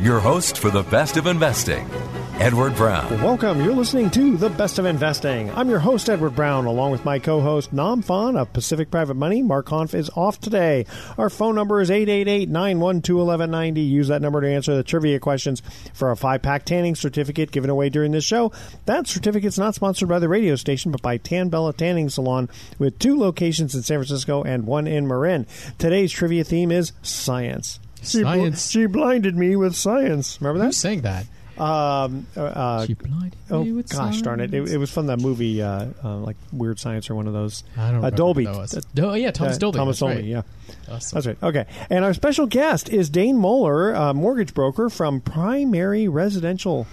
[0.00, 1.88] your host for the best of investing,
[2.34, 3.22] Edward Brown.
[3.22, 3.64] Welcome.
[3.64, 5.50] You're listening to The Best of Investing.
[5.52, 9.14] I'm your host, Edward Brown, along with my co host, Nam Phan of Pacific Private
[9.14, 9.42] Money.
[9.42, 10.84] Mark Hanf is off today.
[11.16, 13.80] Our phone number is 888 912 1190.
[13.80, 15.62] Use that number to answer the trivia questions
[15.94, 18.52] for a five pack tanning certificate given away during this show.
[18.84, 22.98] That certificate's not sponsored by the radio station, but by Tan Bella Tanning Salon with
[22.98, 25.46] two locations in San Francisco and one in Marin.
[25.78, 27.80] Today's trivia theme is science.
[28.06, 30.40] She, bl- she blinded me with science.
[30.40, 30.66] Remember that?
[30.66, 31.26] Who's saying that?
[31.58, 34.52] Um, uh, uh, She blinded oh me with gosh darn it.
[34.52, 34.68] it!
[34.70, 37.64] It was from that movie, uh, uh, like Weird Science or one of those.
[37.78, 38.44] I don't uh, remember Dolby.
[38.44, 38.74] what that was.
[38.76, 39.78] Uh, Oh, yeah, Thomas uh, Dolby.
[39.78, 40.14] Thomas Dolby.
[40.16, 40.24] right.
[40.24, 40.42] Yeah,
[40.90, 41.16] Awesome.
[41.16, 41.38] that's right.
[41.42, 46.86] Okay, and our special guest is Dane Moeller, uh, mortgage broker from Primary Residential.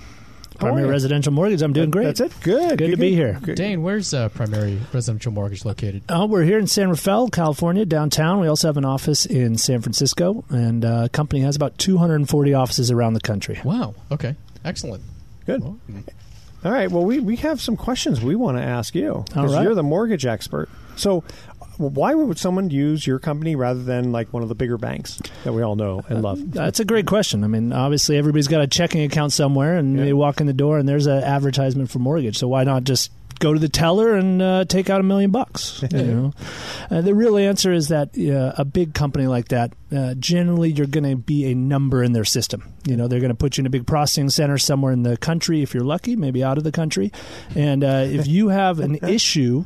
[0.60, 1.62] How are Primary residential mortgage.
[1.62, 2.06] I'm doing great.
[2.06, 2.34] That's it.
[2.42, 2.78] Good.
[2.78, 3.40] Good to be here.
[3.42, 3.56] Good.
[3.56, 6.04] Dane, where's uh, primary residential mortgage located?
[6.10, 8.40] Uh, we're here in San Rafael, California, downtown.
[8.40, 12.92] We also have an office in San Francisco, and uh, company has about 240 offices
[12.92, 13.60] around the country.
[13.64, 13.96] Wow.
[14.12, 14.36] Okay.
[14.64, 15.04] Excellent.
[15.46, 15.62] Good.
[15.62, 15.80] Well,
[16.64, 16.90] All right.
[16.90, 19.64] Well, we, we have some questions we want to ask you because right.
[19.64, 20.70] you're the mortgage expert.
[20.96, 21.24] So,
[21.78, 25.54] why would someone use your company rather than like one of the bigger banks that
[25.54, 26.52] we all know and love?
[26.52, 27.44] That's a great question.
[27.44, 30.06] I mean, obviously, everybody's got a checking account somewhere, and Yeah.
[30.06, 32.38] they walk in the door, and there's an advertisement for mortgage.
[32.38, 35.84] So why not just go to the teller and uh, take out a million bucks?
[35.92, 36.34] You know,
[36.92, 40.88] uh, the real answer is that uh, a big company like that, uh, generally, you're
[40.88, 42.72] going to be a number in their system.
[42.86, 45.18] You know, they're going to put you in a big processing center somewhere in the
[45.18, 47.12] country if you're lucky, maybe out of the country,
[47.56, 49.66] and uh, if you have an issue.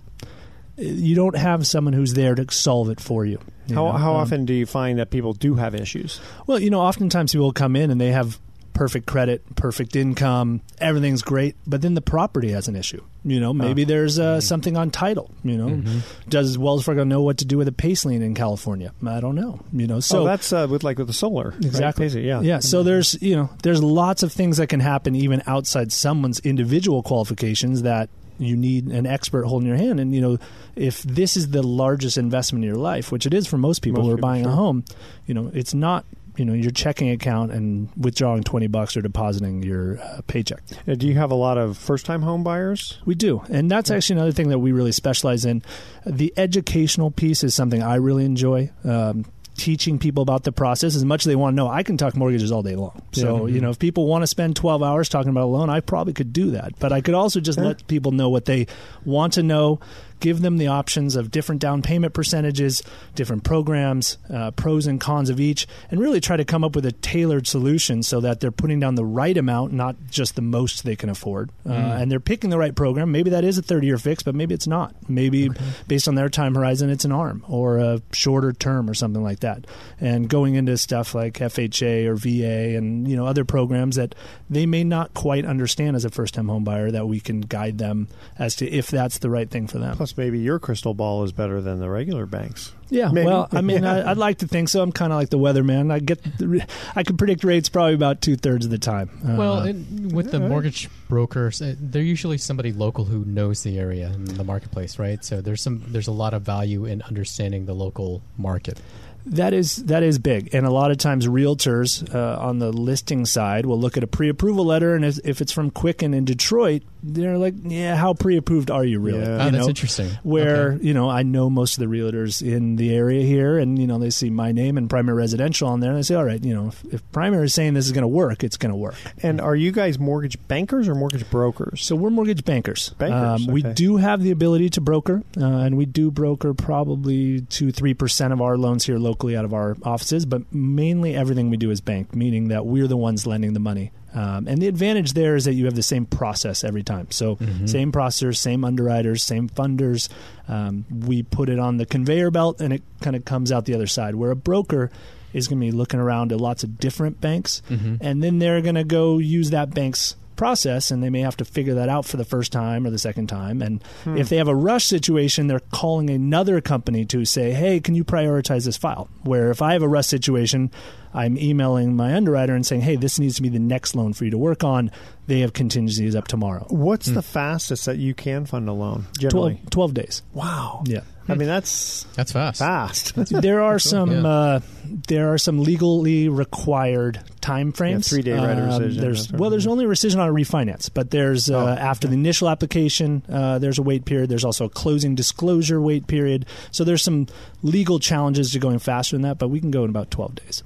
[0.78, 3.40] You don't have someone who's there to solve it for you.
[3.68, 3.92] you How, know?
[3.94, 6.20] how Um, often do you find that people do have issues?
[6.46, 8.40] well, you know, oftentimes people come in and they have
[8.74, 13.02] perfect credit, perfect income, everything's great, but then the property has an issue.
[13.26, 15.32] You know, maybe there's uh, something on title.
[15.44, 15.82] You know,
[16.30, 18.94] does Wells Fargo know what to do with a PACE lien in California?
[19.06, 19.60] I don't know.
[19.74, 21.56] You know, so So that's uh, with like with the solar.
[21.58, 22.06] Exactly.
[22.06, 22.42] Basically, yeah.
[22.42, 22.60] Yeah.
[22.60, 27.02] So there's you know there's lots of things that can happen even outside someone's individual
[27.02, 28.10] qualifications that
[28.40, 30.00] you need an expert holding your hand.
[30.00, 30.38] And you know
[30.76, 34.02] if this is the largest investment in your life, which it is for most people
[34.02, 34.52] Most who are people, buying sure.
[34.54, 34.84] a home,
[35.26, 36.06] you know it's not
[36.36, 40.62] you know your checking account and withdrawing twenty bucks or depositing your uh, paycheck.
[40.88, 43.00] Uh, Do you have a lot of first time home buyers?
[43.06, 43.42] We do.
[43.50, 45.64] And that's actually another thing that we really specialize in.
[46.06, 48.70] The educational piece is something I really enjoy.
[48.84, 49.26] Um,
[49.58, 51.68] teaching people about the process as much as they want to know.
[51.68, 53.02] I can talk mortgages all day long.
[53.12, 55.82] So, you know, if people want to spend 12 hours talking about a loan, I
[55.82, 56.78] probably could do that.
[56.80, 58.68] But I could also just let people know what they
[59.04, 59.80] want to know,
[60.20, 62.84] give them the options of different down payment percentages,
[63.16, 66.86] different programs, uh, pros and cons of each, and really try to come up with
[66.86, 70.84] a tailored solution so that they're putting down the right amount, not just the most
[70.84, 71.52] they can afford.
[71.66, 73.12] Uh, and they're picking the right program.
[73.12, 74.96] Maybe that is a 30 year fix, but maybe it's not.
[75.10, 75.50] Maybe
[75.88, 79.42] based on their time horizon, it's an ARM or a shorter term or something like
[79.42, 79.66] that.
[80.00, 84.16] And going into stuff like FHA or VA and you know other programs that
[84.50, 87.78] they may not quite understand as a first time home buyer, that we can guide
[87.78, 88.08] them
[88.38, 89.98] as to if that's the right thing for them.
[89.98, 92.72] Plus, maybe your crystal ball is better than the regular banks.
[92.90, 93.26] Yeah, Maybe.
[93.26, 94.82] well, I mean, I, I'd like to think so.
[94.82, 95.92] I'm kind of like the weatherman.
[95.92, 99.10] I get, the, I can predict rates probably about two thirds of the time.
[99.28, 103.78] Uh, Well, and with the mortgage brokers, uh, they're usually somebody local who knows the
[103.80, 105.24] area and the marketplace, right?
[105.26, 108.80] So there's some there's a lot of value in understanding the local market.
[109.26, 113.26] That is that is big, and a lot of times realtors uh, on the listing
[113.26, 116.84] side will look at a pre-approval letter, and if, if it's from Quicken in Detroit,
[117.14, 119.20] they're like, yeah, how pre-approved are you really?
[119.22, 119.26] Yeah.
[119.42, 120.10] Oh, You that's know, interesting.
[120.24, 120.86] Where Okay.
[120.88, 123.98] you know I know most of the realtors in the area here, and you know
[124.00, 126.54] they see my name and primary residential on there, and they say, all right, you
[126.54, 128.96] know, if, if primary is saying this is going to work, it's going to work.
[129.24, 131.84] And are you guys mortgage bankers or mortgage brokers?
[131.84, 132.90] So we're mortgage bankers.
[132.98, 137.42] Bankers, Um, We do have the ability to broker, uh, and we do broker probably
[137.42, 140.26] two, three percent of our loans here locally out of our offices.
[140.26, 143.92] But mainly everything we do is bank, meaning that we're the ones lending the money.
[144.18, 147.12] Um, and the advantage there is that you have the same process every time.
[147.12, 147.68] So Mm-hmm.
[147.68, 150.10] same processors, same underwriters, same funders.
[150.48, 153.76] Um, we put it on the conveyor belt, and it kind of comes out the
[153.76, 154.16] other side.
[154.16, 154.90] Where a broker
[155.34, 157.62] is going to be looking around at lots of different banks,
[158.02, 161.46] and then they're going to go use that bank's process and they may have to
[161.46, 163.62] figure that out for the first time or the second time.
[163.62, 164.18] And hmm.
[164.18, 168.06] if they have a rush situation they're calling another company to say hey can you
[168.06, 169.10] prioritize this file?
[169.24, 170.72] Where if i have a rush situation
[171.14, 174.26] i'm emailing my underwriter and saying hey this needs to be the next loan for
[174.26, 174.92] you to work on.
[175.26, 176.66] They have contingencies up tomorrow.
[176.70, 177.16] What's hmm.
[177.16, 179.08] the fastest that you can fund a loan?
[179.20, 180.24] 12, Generally, 12 days.
[180.34, 180.84] Wow.
[180.86, 182.60] yeah I mean that's That's fast.
[182.60, 183.14] fast.
[183.30, 184.28] there are some Yeah.
[184.28, 184.60] uh,
[185.08, 188.08] there are some legally required time frames.
[188.08, 189.40] Yeah, three-day right of Um, rescission, There's that's right.
[189.42, 192.48] well, there's only a rescission on a refinance, but there's uh, Oh, after the initial
[192.50, 194.30] application, uh, there's a wait period.
[194.30, 196.46] There's also a closing disclosure wait period.
[196.72, 197.28] So there's some
[197.64, 200.64] legal challenges to going faster than that, but we can go in about 12 days.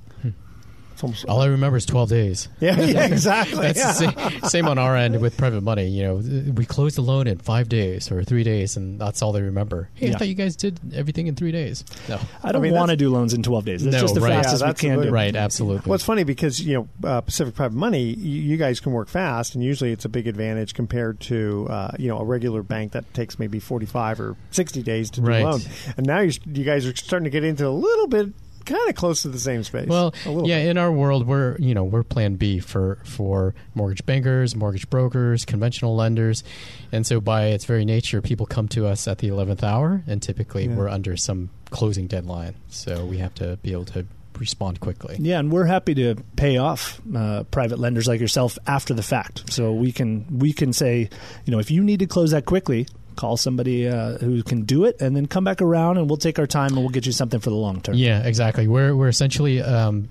[1.01, 2.47] It's almost- All I remember is 12 days.
[2.59, 3.57] yeah, yeah, exactly.
[3.71, 4.11] That's yeah.
[4.11, 5.87] the same, same on our end with private money.
[5.87, 6.15] You know,
[6.53, 9.89] we closed the loan in five days or three days, and that's all they remember.
[9.95, 11.83] Hey, I thought you guys did everything in three days.
[12.07, 13.83] No, I don't mean, want to do loans in 12 days.
[13.83, 14.43] That's No, just the right.
[14.43, 15.09] fastest Yeah, we can do.
[15.11, 15.35] right?
[15.35, 15.89] Absolutely.
[15.89, 19.07] Well, it's funny because you know uh, Pacific Private Money, you, you guys can work
[19.07, 22.91] fast, and usually it's a big advantage compared to uh, you know a regular bank
[22.91, 25.41] that takes maybe forty five or sixty days to do Right.
[25.41, 25.61] a loan.
[25.97, 28.27] And now you you guys are starting to get into a little bit
[28.65, 29.87] kind of close to the same space.
[29.87, 30.69] Well, a yeah, bit.
[30.69, 35.45] in our world, we're you know we're Plan B for for mortgage bankers, mortgage brokers,
[35.45, 36.43] conventional lenders,
[36.91, 40.21] and so by its very nature, people come to us at the eleventh hour, and
[40.21, 40.75] typically Yeah.
[40.75, 44.05] we're under some closing deadline, so we have to be able to
[44.39, 45.15] respond quickly.
[45.19, 49.51] Yeah, and we're happy to pay off uh, private lenders like yourself after the fact.
[49.53, 51.09] So we can we can say,
[51.45, 52.87] you know, if you need to close that quickly,
[53.21, 56.39] call somebody uh, who can do it, and then come back around, and we'll take
[56.39, 57.95] our time, and we'll get you something for the long term.
[57.95, 58.67] Yeah, exactly.
[58.67, 60.09] We're we're essentially um,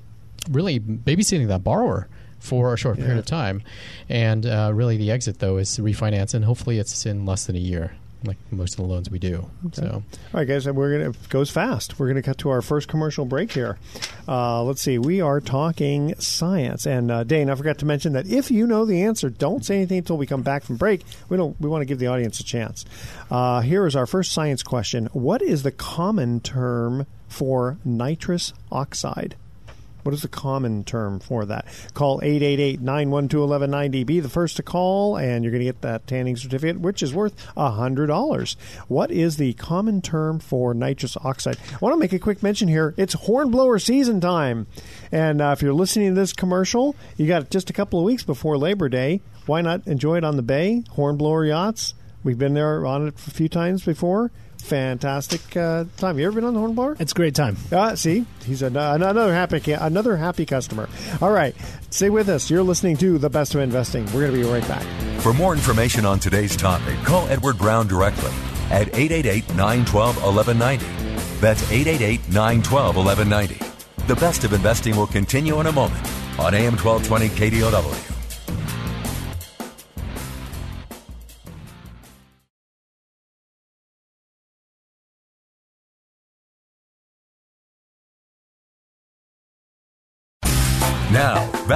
[0.50, 2.06] really babysitting that borrower
[2.38, 3.18] for a short period Yeah.
[3.18, 3.62] of time,
[4.08, 7.56] and uh, really the exit though is to refinance, and hopefully it's in less than
[7.56, 7.92] a year,
[8.24, 9.48] like most of the loans we do.
[9.72, 10.02] So All
[10.32, 11.98] right, guys, we're gonna it goes fast.
[11.98, 13.78] We're gonna cut to our first commercial break here.
[14.28, 18.26] Uh, let's see, we are talking science, and uh, Dane, I forgot to mention that
[18.26, 21.02] if you know the answer, don't say anything until we come back from break.
[21.28, 21.58] We don't.
[21.60, 22.84] We want to give the audience a chance.
[23.30, 29.36] Uh, here is our first science question: What is the common term for nitrous oxide?
[30.10, 31.66] What is the common term for that?
[31.94, 34.04] Call 888-912-1190.
[34.04, 37.14] Be the first to call, and you're going to get that tanning certificate, which is
[37.14, 38.56] worth $100.
[38.88, 41.58] What is the common term for nitrous oxide?
[41.72, 42.92] I want to make a quick mention here.
[42.96, 44.66] It's hornblower season time.
[45.12, 48.24] And uh, if you're listening to this commercial, you got just a couple of weeks
[48.24, 49.20] before Labor Day.
[49.46, 50.82] Why not enjoy it on the bay?
[50.90, 51.94] Hornblower yachts.
[52.24, 54.32] We've been there on it a few times before.
[54.60, 56.18] Fantastic uh, time.
[56.18, 56.96] You ever been on the hornblower?
[56.98, 57.56] It's a great time.
[57.72, 60.88] Uh, see, he's an, another happy another happy customer.
[61.20, 61.54] All right,
[61.90, 62.50] stay with us.
[62.50, 64.04] You're listening to the best of investing.
[64.06, 64.84] We're going to be right back.
[65.20, 68.30] For more information on today's topic, call Edward Brown directly
[68.70, 71.40] at 888 912 1190.
[71.40, 74.06] That's 888 912 1190.
[74.06, 76.06] The best of investing will continue in a moment
[76.38, 78.09] on AM 1220 KDOW.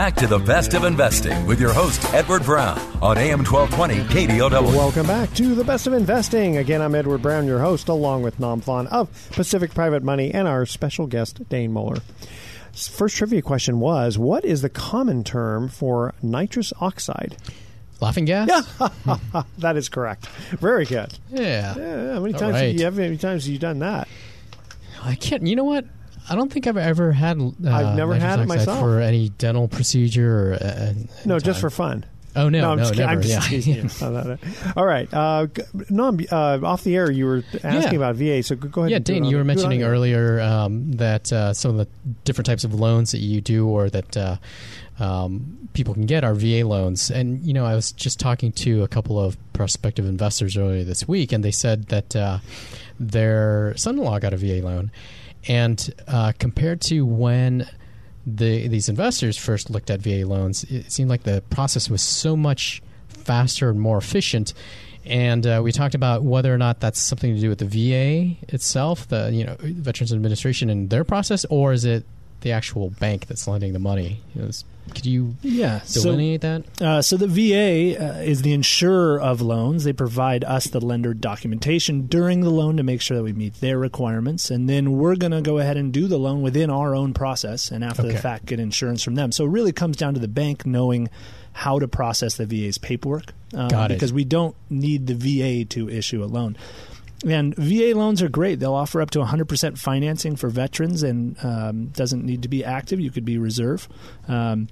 [0.04, 4.00] Back to the best of investing with your host, Edward Brown, on AM 1220
[4.36, 4.62] KDOW.
[4.76, 6.58] Welcome back to the best of investing.
[6.58, 10.46] Again, I'm Edward Brown, your host, along with Nam Phan of Pacific Private Money and
[10.46, 12.02] our special guest, Dane Moeller.
[12.74, 17.38] First trivia question was What is the common term for nitrous oxide?
[17.98, 18.50] laughing gas.
[18.76, 19.42] Yeah.
[19.56, 20.26] that is correct.
[20.26, 21.18] Very good.
[21.30, 21.74] Yeah.
[21.78, 24.06] Yeah, how many All times have you, how many times have you done that?
[25.02, 25.46] I can't.
[25.46, 25.86] You know what?
[26.28, 27.38] I don't think I've ever had.
[27.38, 28.78] Uh, I've never had it myself.
[28.78, 30.52] for any dental procedure.
[30.52, 30.92] Or, uh,
[31.24, 32.06] No, any just for fun.
[32.36, 33.06] Oh no, I'm no, just, kidding.
[33.06, 33.20] never.
[33.20, 34.08] I'm just yeah.
[34.08, 34.38] No, no, no.
[34.76, 35.12] All right.
[35.14, 35.46] Uh,
[35.88, 38.08] Nam, uh, off the air, you were asking Yeah.
[38.08, 38.90] about VA, so go ahead.
[38.90, 41.76] Yeah, and Dane, you were do it on mentioning earlier um, that uh, some of
[41.76, 41.86] the
[42.24, 44.36] different types of loans that you do or that uh,
[44.98, 47.08] um, people can get are VA loans.
[47.08, 51.06] And, you know, I was just talking to a couple of prospective investors earlier this
[51.06, 52.38] week, and they said that uh,
[52.98, 54.90] their son in law got a VA loan.
[55.48, 57.68] And uh, compared to when
[58.26, 62.36] the these investors first looked at VA loans, it seemed like the process was so
[62.36, 64.54] much faster and more efficient.
[65.04, 68.36] And uh, we talked about whether or not that's something to do with the VA
[68.48, 72.04] itself, the you know Veterans Administration and their process, or is it
[72.44, 74.20] the actual bank that's lending the money?
[74.36, 76.82] Is, could you yeah, delineate so, that?
[76.82, 79.82] Uh, so the VA uh, is the insurer of loans.
[79.82, 83.60] They provide us the lender documentation during the loan to make sure that we meet
[83.60, 86.94] their requirements, and then we're going to go ahead and do the loan within our
[86.94, 88.12] own process, and after Okay.
[88.12, 89.32] the fact, get insurance from them.
[89.32, 91.08] So it really comes down to the bank knowing
[91.52, 93.94] how to process the VA's paperwork, um, Got it.
[93.94, 96.56] because we don't need the VA to issue a loan.
[97.26, 98.60] And VA loans are great.
[98.60, 103.00] They'll offer up to 100% financing for veterans and um, doesn't need to be active.
[103.00, 103.88] You could be reserve.
[104.28, 104.68] Um,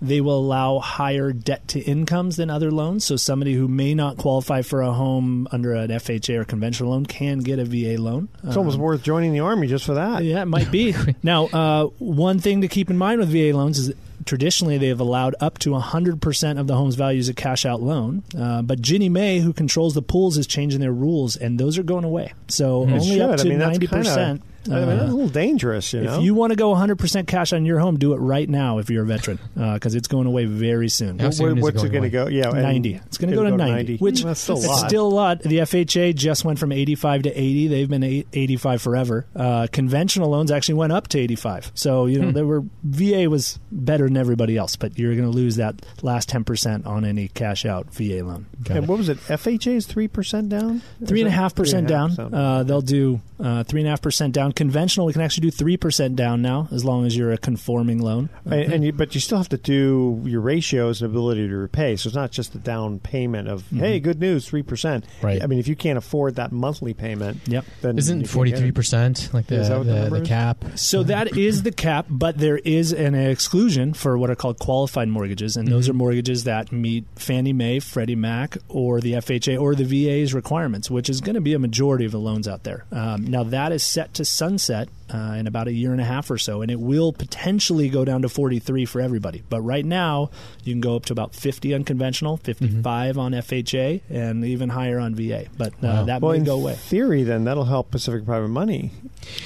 [0.00, 3.04] they will allow higher debt to incomes than other loans.
[3.04, 7.06] So somebody who may not qualify for a home under an FHA or conventional loan
[7.06, 8.28] can get a VA loan.
[8.44, 10.22] It's almost Um, worth joining the army just for that.
[10.22, 10.94] yeah, it might be.
[11.24, 13.92] now, uh, one thing to keep in mind with VA loans is
[14.24, 17.82] traditionally they have allowed up to 100% of the home's value as a cash out
[17.82, 18.22] loan.
[18.36, 21.82] Uh, but Ginnie Mae, who controls the pools, is changing their rules, and those are
[21.82, 22.32] going away.
[22.48, 23.90] So It only up to I mean, 90%.
[23.90, 24.40] Kinda,
[24.70, 26.18] I mean, that's a uh, little dangerous, you know.
[26.18, 28.90] if you want to go 100% cash on your home, do it right now if
[28.90, 31.18] you're a veteran, because it's going away very soon.
[31.18, 32.26] How soon What- is it going it going to go?
[32.28, 32.94] Yeah, 90.
[33.06, 34.88] It's going to go to 90, which that's still a it's lot.
[34.88, 35.42] still a lot.
[35.42, 37.68] The FHA just went from 85 to 80.
[37.68, 39.26] They've been 85 forever.
[39.34, 41.72] Uh, conventional loans actually went up to 85.
[41.74, 45.34] So you know, there were VA was better than everybody else, but you're going to
[45.36, 48.46] lose that last 10 percent on any cash out VA loan.
[48.62, 48.88] Got and it.
[48.88, 49.18] what was it?
[49.18, 50.82] FHA is three percent down.
[51.06, 52.18] Three and a half percent down.
[52.18, 54.52] Uh, they'll do uh, three and a half percent down.
[54.54, 58.00] Conventional, we can actually do three percent down now, as long as you're a conforming
[58.00, 58.28] loan.
[58.44, 61.96] And, and you, but you still have to do your ratios and ability to repay.
[61.96, 65.04] So it's not just the down payment of hey, good news, three percent.
[65.22, 65.42] Right.
[65.42, 67.64] I mean, if you can't afford that monthly payment, Yep.
[67.82, 68.74] then Isn't you can't forty get three it.
[68.74, 70.64] percent like the Is the the, the cap?
[70.76, 75.08] So that is the cap, but there is an exclusion for what are called qualified
[75.08, 75.74] mortgages, and Mm-hmm.
[75.74, 80.34] those are mortgages that meet Fannie Mae, Freddie Mac, or the FHA or the VA's
[80.34, 82.84] requirements, which is going to be a majority of the loans out there.
[82.92, 86.30] Um, now that is set to sunset uh, in about a year and a half
[86.30, 89.42] or so, and it will potentially go down to 43 for everybody.
[89.48, 90.30] But right now,
[90.64, 94.98] you can go up to about 50 on conventional, 55 on FHA, and even higher
[94.98, 95.46] on VA.
[95.56, 96.04] But uh, Wow.
[96.04, 96.74] that Well, may in go away.
[96.74, 98.90] theory, then that'll help Pacific Private Money.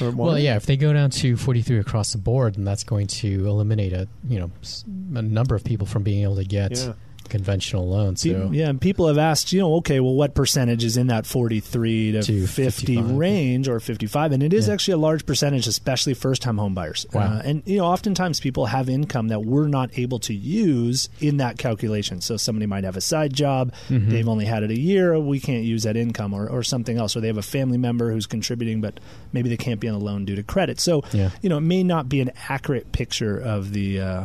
[0.01, 0.57] Or Well, yeah.
[0.57, 3.93] If they go down to forty three across the board, then that's going to eliminate
[3.93, 6.93] a you know s- a number of people from being able to get Yeah.
[7.29, 8.23] Conventional loans.
[8.23, 11.27] So yeah, and people have asked, you know, okay, well, what percentage is in that
[11.27, 14.33] 43 to, To 50 range or 55?
[14.33, 14.75] And it is Yeah.
[14.75, 17.07] actually a large percentage, especially first time home buyers.
[17.13, 17.23] Wow.
[17.39, 21.39] Uh, and, you know, oftentimes people have income that we're not able to use in
[21.39, 22.21] that calculation.
[22.21, 24.11] So somebody might have a side job, Mm-hmm.
[24.11, 27.17] they've only had it a year, we can't use that income, or, or something else,
[27.17, 28.99] or they have a family member who's contributing, but
[29.33, 30.81] maybe they can't be on the loan due to credit.
[30.81, 31.31] So, Yeah.
[31.43, 34.01] you know, it may not be an accurate picture of the.
[34.01, 34.25] Uh,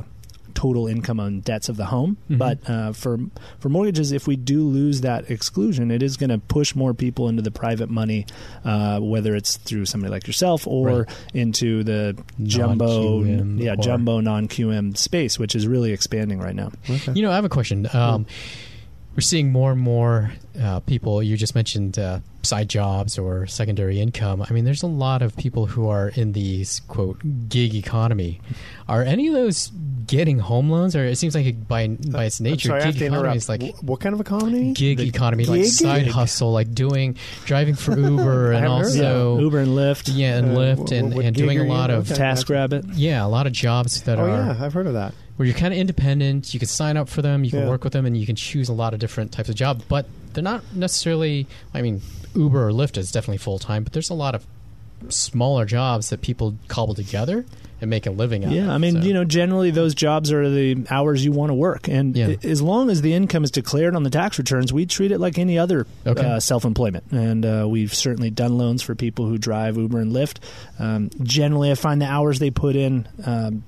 [0.53, 2.17] total income on debts of the home.
[2.25, 2.37] Mm-hmm.
[2.37, 3.17] But uh, for
[3.59, 7.29] for mortgages, if we do lose that exclusion, it is going to push more people
[7.29, 8.25] into the private money,
[8.65, 11.09] uh, whether it's through somebody like yourself or Right.
[11.33, 16.55] into the jumbo, Non-QM yeah, or- jumbo non QM space, which is really expanding right
[16.55, 16.71] now.
[17.13, 17.87] You know, I have a question.
[17.93, 18.25] Um,
[19.15, 21.21] we're seeing more and more uh, people.
[21.21, 24.41] You just mentioned uh, side jobs or secondary income.
[24.47, 28.41] I mean, there's a lot of people who are in these quote gig economy.
[28.87, 29.71] Are any of those
[30.07, 33.47] getting home loans, or it seems like by by its nature, sorry, gig economy is
[33.49, 34.73] like what kind of economy?
[34.73, 39.15] gig economy, like side hustle, like doing driving for Uber and haven't heard of that.
[39.15, 42.19] also Uber and Lyft, yeah, and Uh, Lyft and, and doing a lot of Okay.
[42.21, 42.91] TaskRabbit.
[42.95, 45.13] yeah, a lot of jobs that Oh are Oh yeah, I've heard of that.
[45.43, 46.53] Where you're kind of independent.
[46.53, 47.67] You can sign up for them, you can Yeah.
[47.69, 49.83] work with them, and you can choose a lot of different types of job.
[49.89, 51.47] But they're not necessarily.
[51.73, 52.01] I mean,
[52.33, 54.45] Uber or Lyft is definitely full time, but there's a lot of
[55.09, 57.43] smaller jobs that people cobble together
[57.81, 58.51] and make a living out.
[58.51, 58.57] Of.
[58.57, 58.73] Yeah.
[58.73, 61.89] I mean, So- you know, generally those jobs are the hours you want to work,
[61.89, 62.27] and Yeah.
[62.29, 65.19] i- as long as the income is declared on the tax returns, we treat it
[65.19, 66.25] like any other Okay.
[66.25, 67.03] uh, self-employment.
[67.11, 70.37] And uh, we've certainly done loans for people who drive Uber and Lyft.
[70.79, 73.05] Um, generally, I find the hours they put in.
[73.25, 73.63] Um,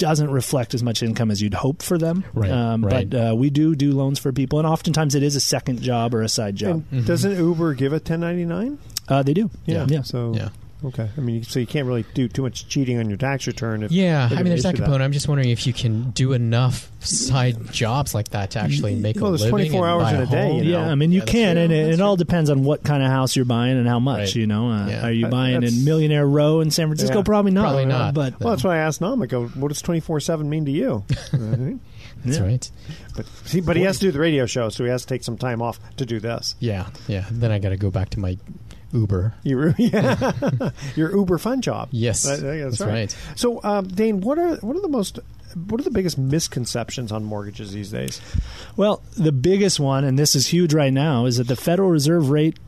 [0.00, 3.08] doesn't reflect as much income as you'd hope for them, Right, um, right.
[3.08, 6.12] but uh, we do do loans for people, and oftentimes it is a second job
[6.14, 6.82] or a side job.
[6.90, 8.78] And doesn't Uber give a 1099?
[9.08, 9.86] Uh, they do, Yeah.
[9.88, 10.02] yeah.
[10.02, 10.48] So Yeah.
[10.84, 11.08] Okay.
[11.16, 13.82] I mean, so you can't really do too much cheating on your tax return.
[13.82, 15.02] If Yeah, they're I mean, there's that issue component.
[15.04, 19.16] I'm just wondering if you can do enough side jobs like that to actually make
[19.16, 19.70] Well, a there's living.
[19.72, 20.58] 24 hours in a day, home.
[20.64, 20.80] you know.
[20.84, 21.62] Yeah, I mean, you Yeah, can, true.
[21.64, 24.18] and it, it all depends on what kind of house you're buying and how much.
[24.18, 24.34] Right.
[24.36, 25.06] You know, uh, Yeah.
[25.06, 27.18] are you buying that's- in Millionaire Row in San Francisco?
[27.18, 27.22] Yeah.
[27.22, 27.62] Probably not.
[27.62, 28.14] Probably not.
[28.14, 29.22] But Well, that's why I asked Nam.
[29.22, 31.04] I go, what does 24 7 mean to you?
[32.22, 32.44] That's Yeah.
[32.44, 32.70] right.
[33.16, 35.24] but see, but he has to do the radio show, so he has to take
[35.24, 36.54] some time off to do this.
[36.60, 37.24] Yeah, yeah.
[37.30, 38.36] Then I got to go back to my
[38.92, 39.34] Uber.
[39.42, 41.88] You, yeah, your Uber fun job.
[41.92, 42.88] Yes, That- that's, that's right.
[42.92, 43.16] right.
[43.36, 45.18] So, um, Dane, what are what are the most
[45.66, 48.20] what are the biggest misconceptions on mortgages these days?
[48.76, 52.30] Well, the biggest one, and this is huge right now, is that the Federal Reserve
[52.30, 52.58] rate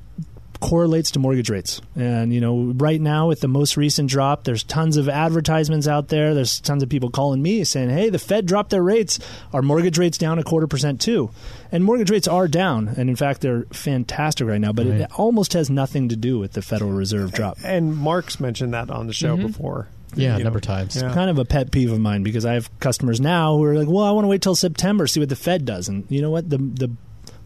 [0.63, 1.83] correlates to mortgage rates.
[1.97, 6.09] And, you know, right now with the most recent drop, there's tons of advertisements out
[6.09, 6.35] there.
[6.35, 9.19] There's tons of people calling me saying, hey, the Fed dropped their rates.
[9.53, 11.31] Are mortgage rates down a quarter percent too?
[11.73, 12.89] And mortgage rates are down.
[12.97, 14.73] And in fact, they're fantastic right now.
[14.73, 15.01] But Right.
[15.01, 17.59] it almost has nothing to do with the Federal Reserve drop.
[17.65, 19.49] And Mark's mentioned that on the show mm-hmm.
[19.49, 19.89] before.
[20.15, 20.57] Yeah, a number know.
[20.57, 20.97] of times.
[20.97, 21.13] Yeah.
[21.13, 23.89] kind of a pet peeve of mine because I have customers now who are like,
[23.89, 26.31] "Well, I want to wait till September see what the Fed does." And you know
[26.31, 26.51] what?
[26.51, 26.91] The the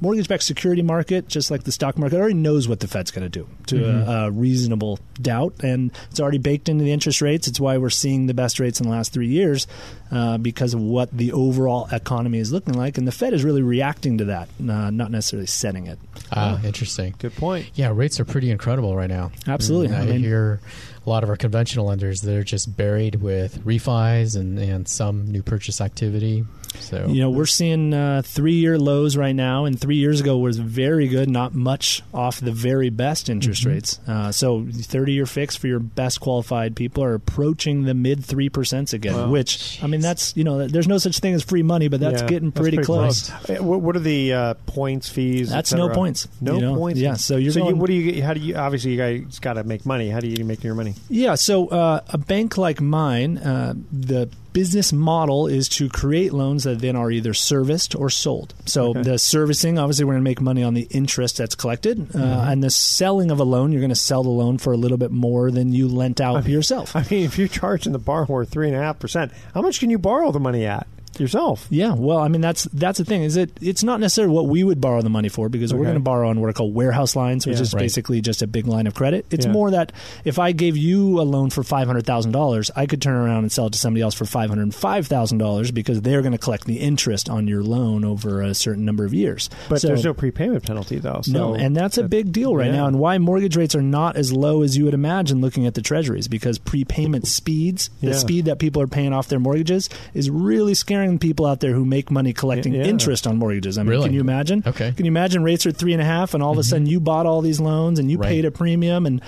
[0.00, 3.28] mortgage-backed security market, just like the stock market, already knows what the Fed's going to
[3.28, 4.08] do to Mm-hmm.
[4.10, 7.46] a, a reasonable doubt, and it's already baked into the interest rates.
[7.48, 9.66] It's why we're seeing the best rates in the last three years
[10.10, 13.62] uh, because of what the overall economy is looking like, and the Fed is really
[13.62, 15.98] reacting to that, uh, not necessarily setting it.
[16.32, 17.14] Ah, interesting.
[17.18, 17.70] Good point.
[17.74, 19.30] Yeah, rates are pretty incredible right now.
[19.46, 19.94] Absolutely.
[19.94, 20.60] I, I mean- hear
[21.04, 25.40] a lot of our conventional lenders they're just buried with refis and, and some new
[25.40, 26.44] purchase activity.
[26.80, 30.58] So You know, we're seeing uh, three-year lows right now, and three years ago was
[30.58, 33.70] very good, not much off the very best interest Mm-hmm.
[33.72, 34.00] rates.
[34.06, 38.92] Uh, so, thirty-year fix for your best qualified people are approaching the mid three percent
[38.92, 39.14] again.
[39.14, 39.30] Wow.
[39.30, 42.22] Which, I mean, that's you know, there's no such thing as free money, but that's
[42.22, 43.30] Yeah, getting that's pretty, close.
[43.30, 45.50] Uh, What, what are the uh, points, fees?
[45.50, 46.76] That's no points, No you know?
[46.76, 47.00] points.
[47.00, 48.22] Yeah, so you're so going- you, what do you?
[48.22, 48.56] How do you?
[48.56, 50.08] Obviously, you guys got to make money.
[50.10, 50.94] How do you make your money?
[51.08, 56.64] Yeah, so uh, a bank like mine, uh, the business model is to create loans
[56.64, 58.54] that then are either serviced or sold.
[58.64, 59.02] So Okay.
[59.02, 62.50] the servicing, obviously, we're going to make money on the interest that's collected, uh, Mm-hmm.
[62.50, 64.96] and the selling of a loan, you're going to sell the loan for a little
[64.98, 66.96] bit more than you lent out yourself.
[66.96, 69.90] I mean, if you're charging the borrower three and a half percent, how much can
[69.90, 70.86] you borrow the money at
[71.20, 71.66] yourself?
[71.70, 74.62] Yeah, well, I mean that's that's the thing is it it's not necessarily what we
[74.64, 77.16] would borrow the money for because we're going to borrow on what are called warehouse
[77.16, 77.62] lines, which Yeah.
[77.62, 77.80] is Right.
[77.80, 79.26] basically just a big line of credit.
[79.30, 79.52] It's Yeah.
[79.52, 79.92] more that
[80.24, 83.44] if I gave you a loan for five hundred thousand dollars, I could turn around
[83.44, 86.32] and sell it to somebody else for five hundred five thousand dollars because they're going
[86.32, 89.48] to collect the interest on your loan over a certain number of years.
[89.68, 91.20] But So- there's no prepayment penalty, though.
[91.22, 92.76] So no, and that's a big deal right yeah.
[92.76, 95.74] now, and why mortgage rates are not as low as you would imagine looking at
[95.74, 100.30] the treasuries because prepayment speeds, the speed that people are paying off their mortgages, is
[100.30, 102.84] really scaring people out there who make money collecting Yeah.
[102.84, 103.78] interest on mortgages.
[103.78, 104.04] I mean, Really?
[104.04, 104.62] can you imagine?
[104.66, 104.92] Okay.
[104.92, 106.70] Can you imagine rates are three and a half, and all of a mm-hmm.
[106.70, 108.28] sudden you bought all these loans and you Right.
[108.28, 109.20] paid a premium and.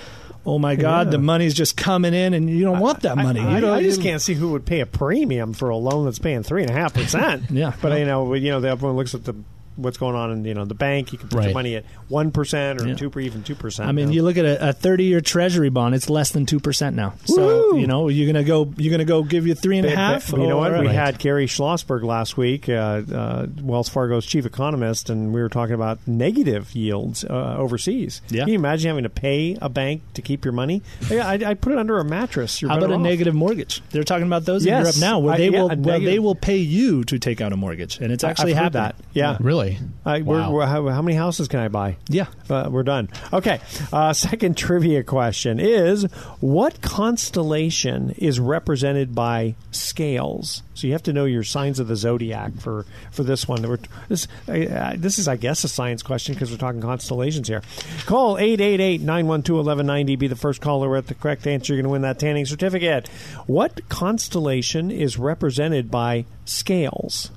[0.45, 1.07] Oh my God!
[1.07, 1.11] Yeah.
[1.11, 3.41] The money's just coming in, and you don't want that money.
[3.41, 3.71] I, you don't.
[3.71, 6.61] I just can't see who would pay a premium for a loan that's paying three
[6.61, 7.43] and a half percent.
[7.51, 7.73] Yeah.
[7.81, 9.35] but you know, you know, everyone looks at the
[9.81, 11.11] what's going on in you know the bank.
[11.11, 12.95] You can put your money at one percent or Yeah.
[12.95, 13.89] two, even two percent.
[13.89, 16.95] I mean, you look at a, a thirty-year Treasury bond; it's less than two percent
[16.95, 17.13] now.
[17.25, 20.31] So you know you're gonna go, you're gonna go give you three and a half.
[20.31, 20.73] you know what?
[20.73, 25.41] or- We had Gary Schlossberg last week, uh, uh, Wells Fargo's chief economist, and we
[25.41, 28.21] were talking about negative yields uh, overseas.
[28.29, 28.41] Yeah.
[28.41, 30.81] Can you imagine having to pay a bank to keep your money?
[31.09, 32.61] Yeah, I'd, I'd put it under a mattress.
[32.61, 33.03] You're How about better a off.
[33.03, 33.81] negative mortgage?
[33.91, 36.35] They're talking about those in Europe now, where I- they yeah, will where they will
[36.35, 38.97] pay you to take out a mortgage, and it's actually I've heard happening.
[39.13, 39.17] that.
[39.19, 39.37] Yeah.
[39.39, 39.68] really,
[40.05, 41.97] I, we're, we're, how, how many houses can I buy?
[42.07, 42.27] Yeah.
[42.49, 43.09] Uh, we're done.
[43.31, 43.59] Okay.
[43.91, 46.03] Uh, second trivia question is
[46.39, 50.63] what constellation is represented by scales?
[50.73, 53.67] So you have to know your signs of the zodiac for, for this one.
[53.67, 57.61] We're, this, uh, this is, I guess, a science question because we're talking constellations here.
[58.05, 60.17] Call 888-912-1190.
[60.17, 61.73] Be the first caller with the correct answer.
[61.73, 63.09] You're going to win that tanning certificate.
[63.45, 67.31] What constellation is represented by scales?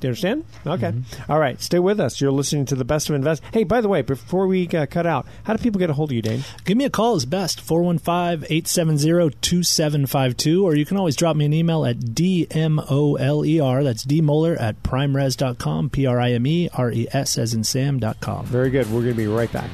[0.00, 0.44] Do you understand?
[0.66, 0.92] Okay.
[1.28, 1.60] All right.
[1.60, 2.20] Stay with us.
[2.20, 3.42] You're listening to the best of invest.
[3.52, 6.10] Hey, by the way, before we uh, cut out, how do people get a hold
[6.10, 6.44] of you, Dane?
[6.64, 11.84] Give me a call is best 415-870-2752 or you can always drop me an email
[11.84, 18.86] at dmoler that's dmoler at primeres.com p-r-i-m-e-r-e-s as in sam.com Very good.
[18.86, 19.70] We're going to be right back.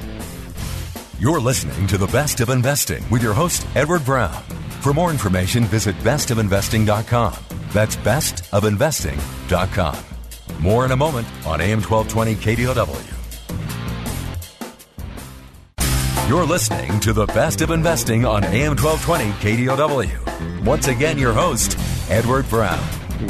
[1.18, 4.42] You're listening to The Best of Investing with your host, Edward Brown.
[4.80, 7.34] For more information, visit bestofinvesting.com.
[7.72, 10.13] That's bestofinvesting.com.
[10.60, 13.10] More in a moment on AM 1220 KDOW.
[16.28, 20.64] You're listening to The Best of Investing on AM 1220 KDOW.
[20.64, 21.78] Once again, your host,
[22.08, 22.82] Edward Brown.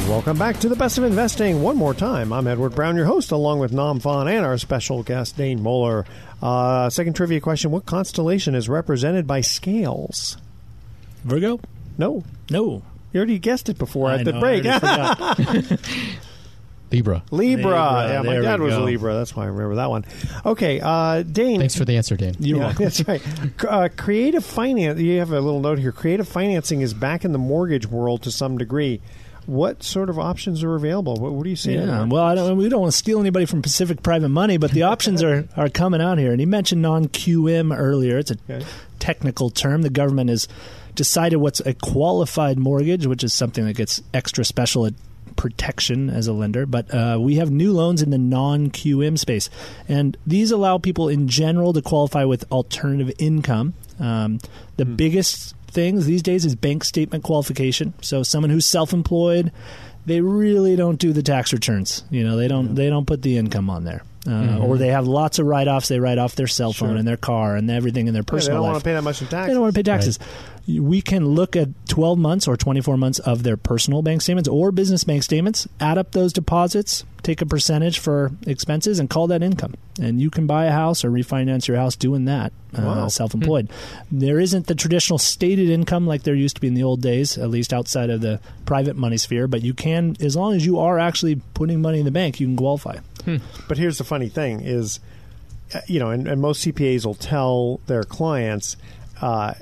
[0.07, 1.61] Welcome back to the best of investing.
[1.61, 5.03] One more time, I'm Edward Brown, your host, along with Nam Phan and our special
[5.03, 6.05] guest, Dane Moeller.
[6.41, 10.37] Uh, second trivia question What constellation is represented by scales?
[11.23, 11.59] Virgo?
[11.97, 12.23] No.
[12.49, 12.81] No.
[13.11, 15.79] You already guessed it before I at the know, I break.
[16.95, 17.31] already forgot.
[17.31, 17.37] Libra.
[17.37, 17.71] Libra.
[17.71, 18.79] Libra, Yeah, my there dad we was a.
[18.81, 19.13] Libra.
[19.13, 20.05] That's why I remember that one.
[20.45, 21.59] Okay, uh, Dane.
[21.59, 22.35] Thanks for the answer, Dane.
[22.39, 22.83] You're yeah, welcome.
[22.85, 23.21] that's right.
[23.67, 24.99] Uh, creative finance.
[24.99, 25.91] You have a little note here.
[25.91, 29.01] Creative financing is back in the mortgage world to some degree.
[29.45, 31.15] What sort of options are available?
[31.17, 31.75] What, what do you see?
[31.75, 34.71] Yeah, well, I don't, we don't want to steal anybody from Pacific Private Money, but
[34.71, 36.31] the options are, are coming out here.
[36.31, 38.17] And he mentioned non QM earlier.
[38.17, 38.65] It's a Okay.
[38.97, 39.83] technical term.
[39.83, 40.47] The government has
[40.95, 44.89] decided what's a qualified mortgage, which is something that gets extra special
[45.35, 49.49] protection as a lender, but uh, we have new loans in the non QM space.
[49.87, 53.73] And these allow people in general to qualify with alternative income.
[53.99, 54.39] Um,
[54.77, 54.95] the Hmm.
[54.95, 57.93] biggest things these days is bank statement qualification.
[58.01, 59.51] So someone who's self employed,
[60.05, 62.03] they really don't do the tax returns.
[62.09, 64.03] You know, they don't they don't put the income on there.
[64.27, 65.87] Uh, Or they have lots of write offs.
[65.87, 66.93] They write off their cell phone Mm-hmm.
[66.93, 66.97] Sure.
[66.99, 68.71] and their car and everything in their Yeah, they personal don't life.
[68.73, 69.47] want to pay that much in taxes.
[69.47, 70.19] They don't want to pay taxes.
[70.67, 74.71] We can look at 12 months or 24 months of their personal bank statements or
[74.71, 79.43] business bank statements, add up those deposits, take a percentage for expenses, and call that
[79.43, 79.75] income.
[80.01, 83.05] And you can buy a house or refinance your house doing that, Wow.
[83.05, 83.69] uh, self employed.
[84.11, 87.37] There isn't the traditional stated income like there used to be in the old days,
[87.37, 90.79] at least outside of the private money sphere, but you can, as long as you
[90.79, 92.95] are actually putting money in the bank, you can qualify.
[93.67, 94.99] But here's the funny thing: is
[95.73, 98.77] uh, you know, and, and most CPAs will tell their clients.
[99.21, 99.53] Uh,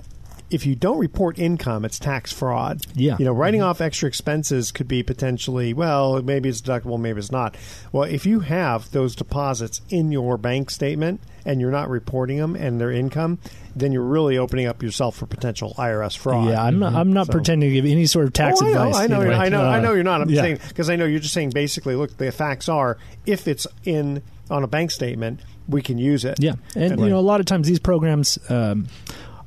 [0.53, 2.81] if you don't report income, it's tax fraud.
[2.93, 3.15] Yeah.
[3.17, 7.31] You know, writing off extra expenses could be potentially, well, maybe it's deductible, maybe it's
[7.31, 7.55] not.
[7.91, 12.55] Well, if you have those deposits in your bank statement and you're not reporting them
[12.55, 13.39] and their income,
[13.75, 16.49] then you're really opening up yourself for potential IRS fraud.
[16.49, 18.71] Yeah, I'm not, I'm not So- pretending to give any sort of tax oh, I
[18.71, 18.95] know, advice.
[18.95, 20.21] I know, I know, I Uh, know you're not.
[20.21, 20.41] I'm yeah.
[20.41, 21.95] saying because I know you're just saying basically.
[21.95, 26.37] Look, the facts are if it's in on a bank statement, we can use it.
[26.39, 28.87] Yeah, and you know, a lot of times these programs um,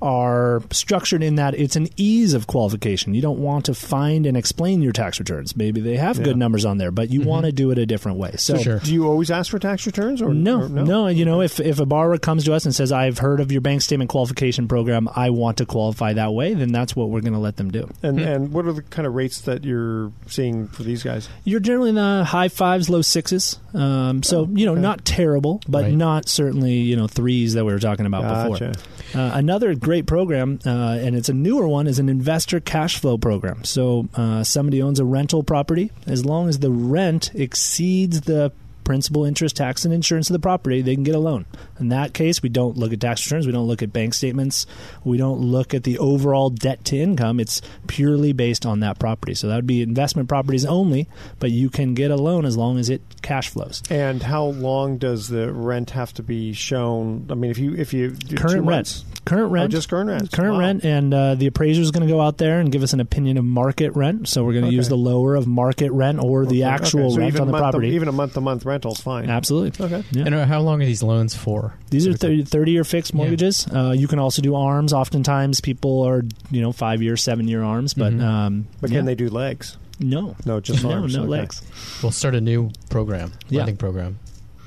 [0.07, 3.13] are structured in that it's an ease of qualification.
[3.15, 5.57] You don't want to find and explain your tax returns.
[5.57, 8.19] Maybe they have good numbers on there, but you want to do it a different
[8.19, 8.35] way.
[8.37, 8.57] So.
[8.59, 8.79] Sure.
[8.79, 11.81] Do you always ask for tax returns or No, or no, You know, if if
[11.81, 15.09] a borrower comes to us and says, "I've heard of your bank statement qualification program.
[15.17, 17.89] I want to qualify that way," then that's what we're going to let them do.
[18.03, 21.29] And and what are the kind of rates that you're seeing for these guys?
[21.45, 23.59] You're generally in the high fives, low sixes.
[23.75, 25.95] Um, so you know, not terrible, but Right.
[25.95, 28.69] not certainly you know threes that we were talking about Gotcha.
[28.69, 29.21] before.
[29.21, 33.19] Uh, another great program, uh, and it's a newer one, is an investor cash flow
[33.19, 33.65] program.
[33.65, 35.91] So uh, somebody owns a rental property.
[36.07, 38.53] As long as the rent exceeds the
[38.87, 41.45] principal, interest, tax, and insurance of the property, they can get a loan.
[41.79, 44.65] In that case, we don't look at tax returns, we don't look at bank statements,
[45.05, 47.39] we don't look at the overall debt to income.
[47.41, 49.35] It's purely based on that property.
[49.35, 52.79] So that would be investment properties only, but you can get a loan as long
[52.79, 53.83] as it cash flows.
[53.91, 57.27] And how long does the rent have to be shown?
[57.29, 59.05] I mean, if you if you current rent.
[59.27, 59.73] Current rent.
[59.73, 60.31] just current rent.
[60.31, 60.61] Current Wow.
[60.61, 63.01] rent, and uh, the appraiser is going to go out there and give us an
[63.01, 64.29] opinion of market rent.
[64.29, 67.15] So we're going to use the lower of market rent or the Okay, actual okay.
[67.15, 67.89] So rent on the month property.
[67.89, 69.29] even a month to month rental's fine.
[69.31, 69.85] Absolutely.
[69.85, 70.05] Okay.
[70.13, 70.25] Yeah.
[70.27, 71.75] And uh, how long are these loans for?
[71.91, 73.17] These are 30, 30 year fixed Yeah.
[73.19, 73.67] mortgages.
[73.73, 74.93] Uh, you can also do arms.
[74.93, 78.23] Oftentimes, people are you know five year, seven year arms, but Mhm.
[78.23, 78.99] um, But yeah.
[78.99, 79.77] can they do legs?
[79.99, 81.15] No, No, just no, arms.
[81.17, 81.31] no Okay.
[81.31, 81.63] legs.
[82.03, 83.61] We'll start a new program, Yeah.
[83.61, 84.19] lending program,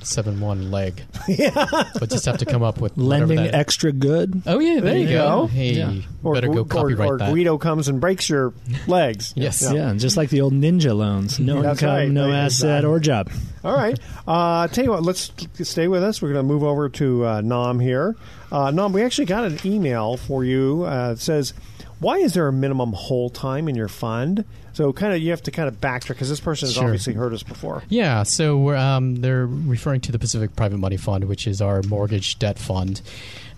[0.01, 1.01] seven one leg.
[1.27, 1.65] yeah,
[1.99, 4.41] but just have to come up with whatever Lending that- extra good.
[4.47, 5.27] Oh yeah, there, There you you go.
[5.41, 5.47] go.
[5.47, 5.93] Hey, Yeah.
[6.23, 7.29] Or, better go or, copyright or that.
[7.31, 8.53] Guido comes and breaks your
[8.87, 9.33] legs.
[9.35, 9.61] Yes.
[9.73, 9.93] Yeah.
[9.95, 11.39] just like the old ninja loans.
[11.39, 12.09] No That's income, right.
[12.11, 12.89] no Yeah, asset exactly.
[12.89, 13.31] or job.
[13.63, 13.99] All right.
[14.29, 15.31] Uh, tell you what, let's
[15.63, 16.21] stay with us.
[16.21, 18.15] We're going to move over to uh, Nam here.
[18.51, 20.83] Uh, Nam, we actually got an email for you.
[20.85, 21.53] Uh, it says,
[21.99, 24.45] "Why is there a minimum hold time in your fund?"
[24.79, 26.85] So, kind of, you have to kind of backtrack because this person has Sure.
[26.85, 27.83] obviously heard us before.
[27.89, 31.81] Yeah, so we're, um, they're referring to the Pacific Private Money Fund, which is our
[31.83, 33.01] mortgage debt fund.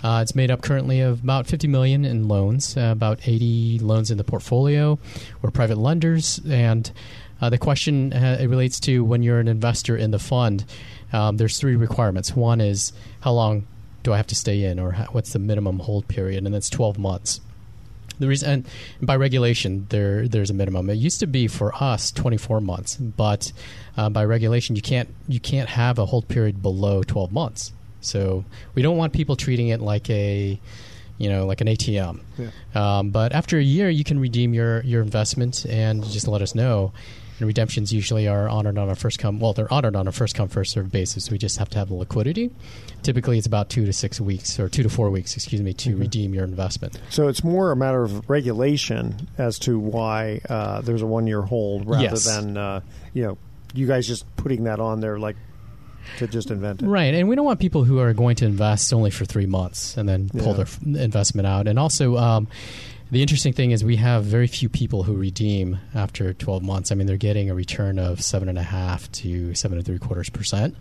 [0.04, 4.10] Uh, it's made up currently of about 50 million in loans, uh, about 80 loans
[4.10, 4.98] in the portfolio.
[5.44, 6.90] We're private lenders, and
[7.40, 10.66] uh, the question uh, it relates to when you're an investor in the fund.
[11.14, 12.36] Um, there's three requirements.
[12.36, 13.68] One is how long
[14.02, 16.72] do I have to stay in, or how, what's the minimum hold period, and that's
[16.72, 17.42] 12 months.
[18.22, 18.66] The reason, and
[19.02, 20.90] by regulation, there there's a minimum.
[20.90, 23.52] It used to be for us 24 months, but
[23.98, 27.74] uh, by regulation, you can't you can't have a hold period below 12 months.
[28.02, 30.60] So we don't want people treating it like a
[31.18, 32.20] you know like an ATM.
[32.76, 36.54] Um, but after a year, you can redeem your your investment and just let us
[36.54, 36.94] know.
[37.42, 39.40] And redemptions usually are honored on a first come.
[39.40, 41.32] Well, they're honored on a first come first served basis.
[41.32, 42.52] We just have to have the liquidity.
[43.02, 45.98] Typically, it's about two to six weeks, or two to four weeks, excuse me, to
[45.98, 47.02] redeem your investment.
[47.10, 51.42] So, it's more a matter of regulation as to why uh, there's a one year
[51.42, 52.26] hold rather Yes.
[52.26, 52.82] than, uh,
[53.16, 53.40] you know,
[53.74, 55.36] you guys just putting that on there like
[56.20, 56.86] to just invent it.
[56.86, 59.98] Right, and we don't want people who are going to invest only for three months
[59.98, 60.54] and then pull Yeah.
[60.54, 61.68] their f- investment out.
[61.68, 62.48] And also, um,
[63.12, 66.92] the interesting thing is we have very few people who redeem after 12 months.
[66.92, 70.00] I mean, they're getting a return of seven and a half to seven and three
[70.00, 70.78] quarters percent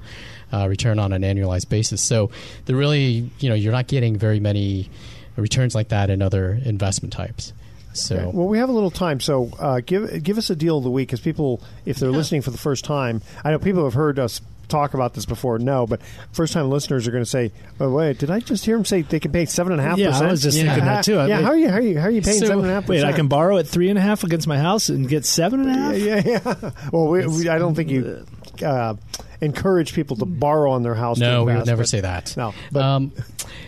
[0.53, 2.01] uh, return on an annualized basis.
[2.01, 2.31] So
[2.65, 4.89] they're really, you know, you're not getting very many
[5.37, 7.53] returns like that in other investment types.
[7.93, 8.31] So Okay.
[8.33, 10.91] Well, we have a little time, so uh, give give us a deal of the
[10.91, 14.21] week because people, if they're listening for the first time, I know people have heard
[14.21, 14.41] us
[14.71, 15.59] talk about this before?
[15.59, 16.01] No, but
[16.33, 19.03] first time listeners are going to say, "Oh wait, did I just hear him say
[19.03, 21.19] they can pay seven and a half Yeah, I was just thinking that too.
[21.19, 21.69] I Yeah, mean- how are you?
[21.69, 21.99] How are you?
[21.99, 23.05] How are you paying So- seven and a half Wait.
[23.05, 25.71] I can borrow at three and a half against my house and get seven and
[25.71, 25.97] a half.
[25.99, 26.71] Yeah, yeah.
[26.93, 28.25] Well, we, we, I don't think you
[28.65, 28.95] uh,
[29.41, 31.19] encourage people to borrow on their house.
[31.19, 32.35] to No, we would never but- say that.
[32.37, 33.13] No, but um,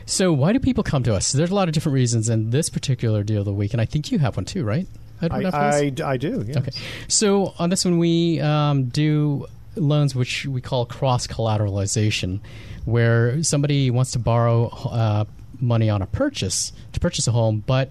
[0.07, 1.33] so why do people come to us?
[1.33, 3.85] There's a lot of different reasons, and this particular deal of the week, and I
[3.85, 4.87] think you have one too, right?
[5.21, 5.55] Edward F.
[5.55, 6.01] Lewis?
[6.01, 6.45] I, I, I do.
[6.47, 6.57] Yes.
[6.57, 6.71] Okay.
[7.09, 12.41] So on this one, we um, do loans which we call cross collateralization,
[12.85, 15.25] where somebody wants to borrow uh,
[15.61, 17.91] money on a purchase to purchase a home, but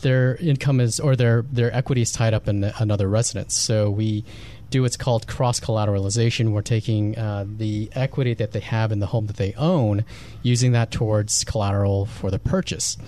[0.00, 3.54] their income is or their their equity is tied up in another residence.
[3.54, 4.24] So we
[4.70, 6.52] do what's called cross collateralization.
[6.52, 10.04] We're taking uh, the equity that they have in the home that they own,
[10.42, 12.98] using that towards collateral for the purchase.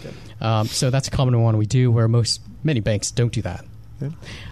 [0.41, 3.65] Um, so that's a common one we do, where most many banks don't do that.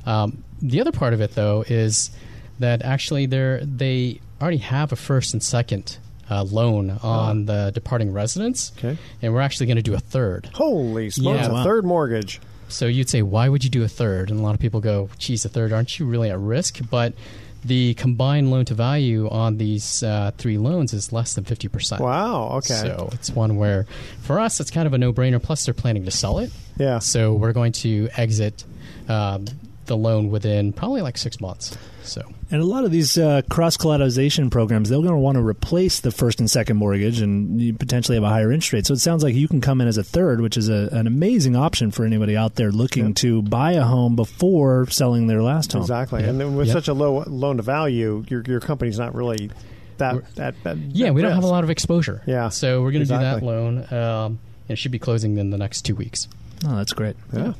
[0.05, 2.11] Um, the other part of it, though, is
[2.59, 5.99] that actually they they already have a first and second
[6.31, 8.99] uh, loan on the departing residence, Okay.
[9.23, 10.51] and we're actually going to do a third.
[10.55, 11.41] Holy smokes!
[11.41, 11.65] Yeah, a wow.
[11.65, 12.41] third mortgage.
[12.69, 14.31] So you'd say, why would you do a third?
[14.31, 16.81] And a lot of people go, geez, a third, aren't you really at risk?
[16.91, 17.15] But
[17.65, 21.99] the combined loan to value on these uh, three loans is less than 50%.
[21.99, 22.51] Wow.
[22.59, 22.75] Okay.
[22.75, 23.87] So it's one where,
[24.21, 25.43] for us, it's kind of a no brainer.
[25.43, 26.51] Plus, they're planning to sell it.
[26.77, 26.99] Yeah.
[26.99, 28.65] So we're going to exit
[29.09, 29.47] um,
[29.87, 31.77] the loan within probably like six months.
[32.09, 35.43] So And a lot of these uh, cross collateralization programs, they're going to want to
[35.47, 38.87] replace the first and second mortgage and you potentially have a higher interest rate.
[38.87, 41.07] So it sounds like you can come in as a third, which is a, an
[41.07, 45.73] amazing option for anybody out there looking to buy a home before selling their last
[45.73, 45.83] home.
[45.83, 46.21] Exactly.
[46.21, 46.31] Yep.
[46.31, 46.75] And then with Yep.
[46.75, 49.51] such a low loan to value, your your company's not really
[49.99, 52.23] that that, that yeah, that we don't have a lot of exposure.
[52.27, 53.79] Yeah, So we're going to do that loan.
[53.93, 56.29] Um, and it should be closing in the next two weeks.
[56.67, 57.17] Oh, that's great.
[57.33, 57.55] Yeah.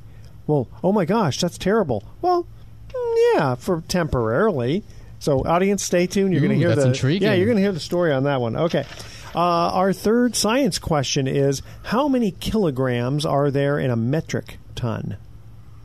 [0.47, 2.03] Well, oh my gosh, that's terrible.
[2.21, 2.45] Well,
[2.89, 4.83] mm, yeah, for temporarily.
[5.19, 6.33] So, audience, stay tuned.
[6.33, 7.27] You're going to hear the intriguing.
[7.27, 8.57] yeah, you're going to hear the story on that one.
[8.57, 8.85] Okay.
[9.33, 15.17] Uh, our third science question is: How many kilograms are there in a metric ton?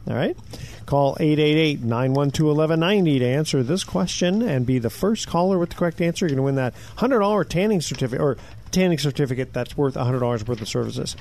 [0.08, 0.36] All right.
[0.86, 6.24] Call 888-912-1190 to answer this question and be the first caller with the correct answer.
[6.24, 8.38] You're going to win that $100 tanning certificate or
[8.70, 11.16] tanning certificate that's worth $100 worth of services.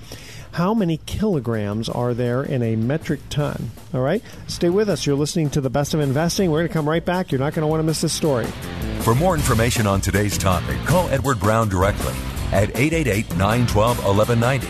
[0.54, 3.72] How many kilograms are there in a metric ton?
[3.94, 4.22] All right.
[4.48, 5.06] Stay with us.
[5.06, 6.52] You're listening to the best of investing.
[6.52, 7.32] We're going to come right back.
[7.32, 8.46] You're not going to want to miss this story.
[9.02, 12.14] For more information on today's topic, call Edward Brown directly
[12.52, 14.68] at 888 912 1190.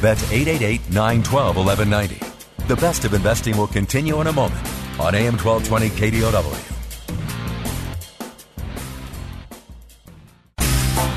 [0.00, 2.26] That's 888 912 1190.
[2.66, 4.66] The best of investing will continue in a moment
[4.98, 6.75] on AM 1220 KDOW.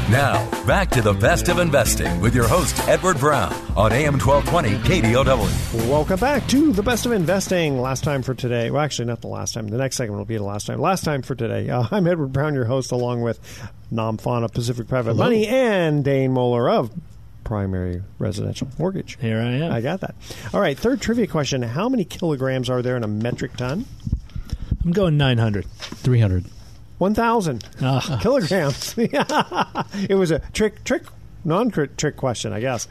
[0.10, 4.78] Now, back to the best of investing with your host, Edward Brown, on AM 1220
[4.80, 5.88] KDOW.
[5.88, 7.80] Welcome back to the best of investing.
[7.80, 8.72] Last time for today.
[8.72, 9.68] Well, actually, not the last time.
[9.68, 10.82] The next segment will be the last time.
[10.82, 11.70] Last time for today.
[11.70, 13.40] Uh, I'm Edward Brown, your host, along with
[13.92, 15.26] Nam Phan of Pacific Private Hello.
[15.26, 16.90] Money and Dane Moeller of
[17.44, 19.16] Primary Residential Mortgage.
[19.22, 19.72] Here I am.
[19.72, 20.16] I got that.
[20.56, 21.62] All right, third trivia question.
[21.62, 23.86] How many kilograms are there in a metric ton?
[24.84, 25.68] I'm going 900.
[25.68, 26.46] 300.
[27.00, 28.20] 1,000 Ah.
[28.22, 28.94] kilograms.
[28.98, 31.04] it was a trick, trick,
[31.44, 32.88] non trick question, I guess.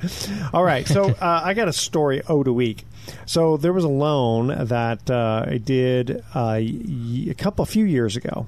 [0.53, 2.85] All right, so uh, I got a story owed a week.
[3.27, 8.17] So there was a loan that uh, I did uh, a couple, a few years
[8.17, 8.47] ago,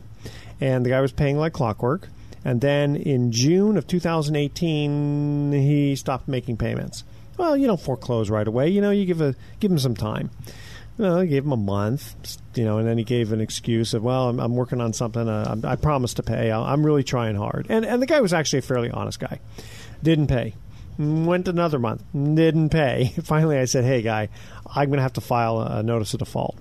[0.60, 2.08] and the guy was paying like clockwork.
[2.44, 7.04] And then in June of 2018, he stopped making payments.
[7.36, 8.68] Well, you don't foreclose right away.
[8.68, 10.30] You know, you give a give him some time.
[11.00, 13.94] You know, I gave him a month, you know, and then he gave an excuse
[13.94, 15.26] of, well, I'm, I'm working on something.
[15.26, 16.50] Uh, I promised to pay.
[16.50, 17.64] I- I'm really trying hard.
[17.70, 19.40] And, and the guy was actually a fairly honest guy.
[20.02, 20.52] Didn't pay.
[20.98, 22.02] Went another month.
[22.12, 23.14] Didn't pay.
[23.24, 24.28] Finally, I said, hey, guy,
[24.66, 26.58] I'm going to have to file a notice of default.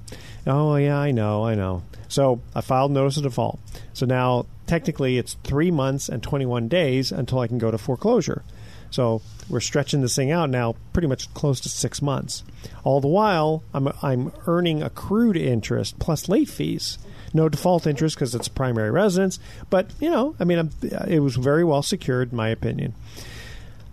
[0.47, 1.83] Oh, yeah, I know, I know.
[2.07, 3.59] So I filed notice of default.
[3.91, 8.45] So now, technically, it's three months and 21 days until I can go to foreclosure.
[8.91, 12.43] So we're stretching this thing out now pretty much close to six months.
[12.83, 16.97] All the while, I'm, I'm earning accrued interest plus late fees.
[17.33, 19.39] No default interest because it's primary residence.
[19.69, 22.95] But, you know, I mean, I'm, uh, it was very well secured, in my opinion.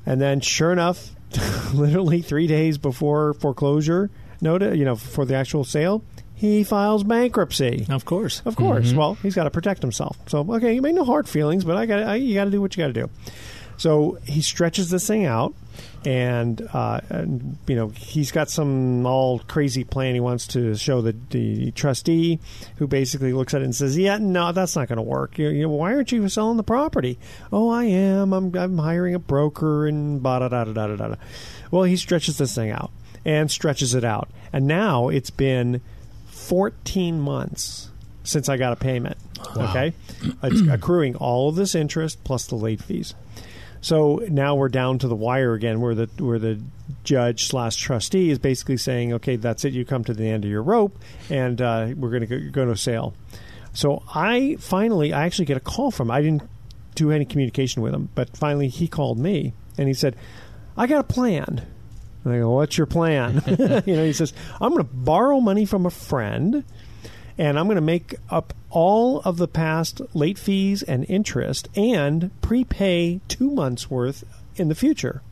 [0.07, 1.11] And then, sure enough,
[1.75, 6.03] literally three days before foreclosure notice, you know, for the actual sale,
[6.35, 7.87] he files bankruptcy.
[7.89, 8.43] Of course.
[8.45, 8.89] Of course.
[8.89, 8.99] Mm-hmm.
[8.99, 10.19] Well, he's got to protect himself.
[10.27, 12.77] So, okay, you may no hard feelings, but I got you got to do what
[12.77, 13.11] you got to do.
[13.77, 15.55] So he stretches this thing out,
[16.05, 20.15] and, uh, and you know he's got some all crazy plan.
[20.15, 22.39] He wants to show the, the trustee,
[22.77, 25.39] who basically looks at it and says, "Yeah, no, that's not going to work.
[25.39, 27.19] You, you know, why aren't you selling the property?
[27.53, 28.33] Oh, I am.
[28.33, 31.15] I'm, I'm hiring a broker and da da da da da da.
[31.71, 32.91] Well, he stretches this thing out
[33.25, 35.81] and stretches it out, and now it's been
[36.29, 37.91] 14 months
[38.23, 39.19] since I got a payment.
[39.57, 39.93] Okay,
[40.43, 43.15] it's accruing all of this interest plus the late fees.
[43.81, 46.61] So now we're down to the wire again, where the where the
[47.05, 49.73] judge slash trustee is basically saying, "Okay, that's it.
[49.73, 50.99] You come to the end of your rope,
[51.31, 53.15] and uh, we're going to go to sale."
[53.73, 56.11] So I finally, I actually get a call from.
[56.11, 56.43] I didn't
[56.95, 60.17] do any communication with him, but finally he called me and he said,
[60.77, 61.67] "I got a plan."
[62.25, 63.43] And I go, "What's your plan?"
[63.87, 66.65] you know, he says, "I'm going to borrow money from a friend."
[67.39, 72.31] And I'm going to make up all of the past late fees and interest and
[72.43, 74.25] prepay two months worth
[74.57, 75.23] in the future.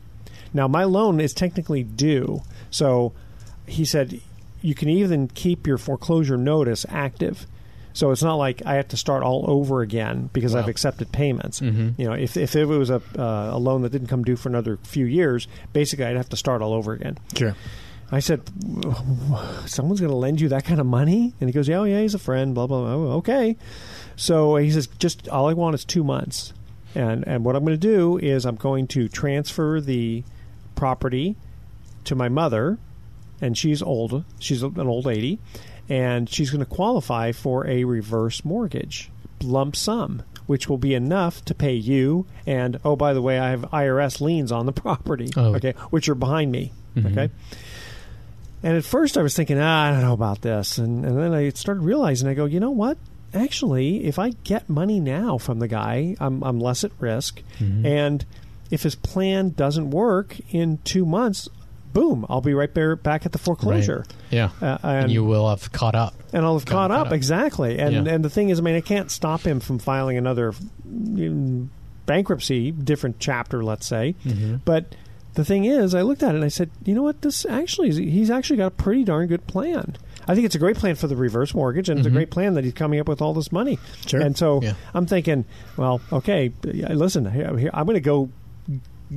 [0.53, 3.13] Now, my loan is technically due, so
[3.65, 4.21] he said
[4.61, 7.45] you can even keep your foreclosure notice active.
[7.93, 11.61] So it's not like I have to start all over again because I've accepted payments.
[11.61, 14.49] You know, if if it was a uh, a loan that didn't come due for
[14.49, 17.17] another few years, basically I'd have to start all over again.
[17.37, 17.55] Sure.
[18.15, 18.41] I said,
[19.65, 22.01] "Someone's going to lend you that kind of money?" And he goes, "Yeah, oh, yeah,
[22.01, 22.81] he's a friend." Blah blah.
[22.81, 22.93] blah.
[22.93, 23.55] Oh, okay.
[24.15, 26.53] So he says, "Just all I want is two months,
[26.93, 30.23] and and what I'm going to do is I'm going to transfer the
[30.75, 31.35] property
[32.05, 32.77] to my mother,
[33.41, 34.23] and she's old.
[34.39, 35.39] She's an old lady,
[35.89, 39.09] and she's going to qualify for a reverse mortgage
[39.41, 43.49] lump sum." Which will be enough to pay you, and oh, by the way, I
[43.49, 45.55] have IRS liens on the property, Oh.
[45.55, 47.07] okay, which are behind me, mm-hmm.
[47.07, 47.31] okay.
[48.63, 50.77] And at first I was thinking, ah, I don't know about this.
[50.77, 52.97] And, and then I started realizing, I go, you know what?
[53.33, 57.41] Actually, if I get money now from the guy, I'm, I'm less at risk.
[57.59, 58.25] And
[58.71, 61.47] if his plan doesn't work in two months,
[61.93, 63.99] boom, I'll be right there back at the foreclosure.
[63.99, 64.15] Right.
[64.31, 64.49] Yeah.
[64.61, 66.13] Uh, and, and- you will have caught up.
[66.33, 67.07] And I'll have caught, Caught up.
[67.07, 67.13] up.
[67.13, 67.77] Exactly.
[67.77, 68.13] And, Yeah.
[68.13, 70.53] and the thing is, I mean, I can't stop him from filing another
[70.87, 71.67] mm,
[72.05, 74.15] bankruptcy, different chapter, let's say.
[74.25, 74.57] Mm-hmm.
[74.65, 74.95] But
[75.35, 77.21] the thing is, I looked at it and I said, you know what?
[77.21, 79.95] This actually, is, he's actually got a pretty darn good plan.
[80.27, 82.17] I think it's a great plan for the reverse mortgage, and it's a mm-hmm.
[82.17, 83.77] great plan that he's coming up with all this money.
[84.07, 84.19] Sure.
[84.19, 84.73] And so Yeah.
[84.93, 85.45] I'm thinking,
[85.77, 88.29] well, okay, listen, I'm going to go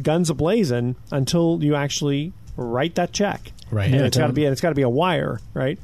[0.02, 3.52] guns ablazing until you actually write that check.
[3.70, 3.92] Right.
[3.92, 5.78] And it's got to be, and it's got to be a wire, right?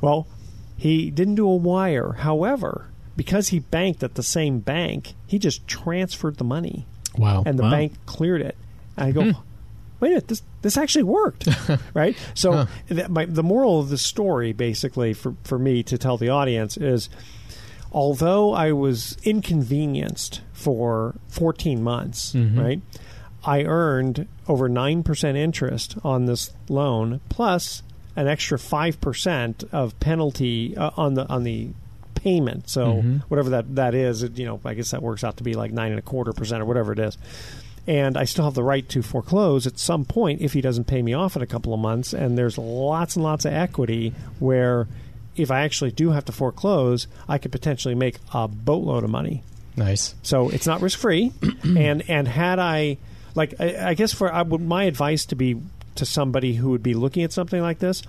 [0.00, 0.28] Well,
[0.76, 2.12] he didn't do a wire.
[2.12, 7.42] However, because he banked at the same bank, he just transferred the money, Wow.
[7.46, 7.70] and the Wow.
[7.70, 8.56] bank cleared it.
[8.96, 9.40] And I go, hmm.
[10.02, 11.48] Wait a minute, this this actually worked,
[11.94, 12.14] right?
[12.34, 12.66] So Huh.
[12.88, 16.76] th- my, the moral of the story, basically, for for me to tell the audience
[16.76, 17.08] is,
[17.92, 22.80] although I was inconvenienced for 14 months, right?
[23.44, 27.82] I earned over 9% interest on this loan plus
[28.14, 31.70] an extra 5% of penalty uh, on the on the
[32.14, 32.68] payment.
[32.68, 35.54] So whatever that that is, it, you know, I guess that works out to be
[35.54, 37.18] like nine and a quarter percent or whatever it is.
[37.86, 41.02] And I still have the right to foreclose at some point if he doesn't pay
[41.02, 42.12] me off in a couple of months.
[42.12, 44.86] And there's lots and lots of equity where
[45.36, 49.42] if I actually do have to foreclose, I could potentially make a boatload of money.
[49.76, 50.14] nice.
[50.22, 51.32] So it's not risk free.
[51.64, 52.98] and and had I
[53.34, 55.60] like I, I guess for I would my advice to be
[55.96, 58.02] to somebody who would be looking at something like this.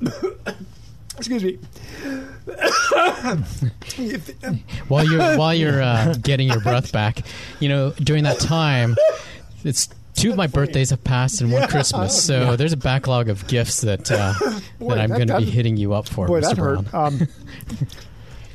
[1.16, 1.58] excuse me.
[4.88, 7.22] while you're while you're uh, getting your breath back,
[7.60, 8.96] you know, during that time,
[9.64, 13.46] it's two of my birthdays have passed and one Christmas, so there's a backlog of
[13.46, 14.34] gifts that uh,
[14.78, 16.48] Boy, that I'm going to be hitting you up for, Boy, Mr.
[16.48, 16.84] that Brown.
[16.86, 16.94] hurt.
[16.94, 17.28] Um,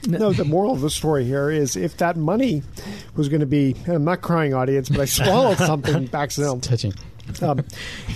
[0.19, 2.63] no, the moral of the story here is if that money
[3.15, 6.62] was going to be, I'm not crying, audience, but I swallowed something back then.
[6.62, 6.93] Touching.
[7.41, 7.63] Um,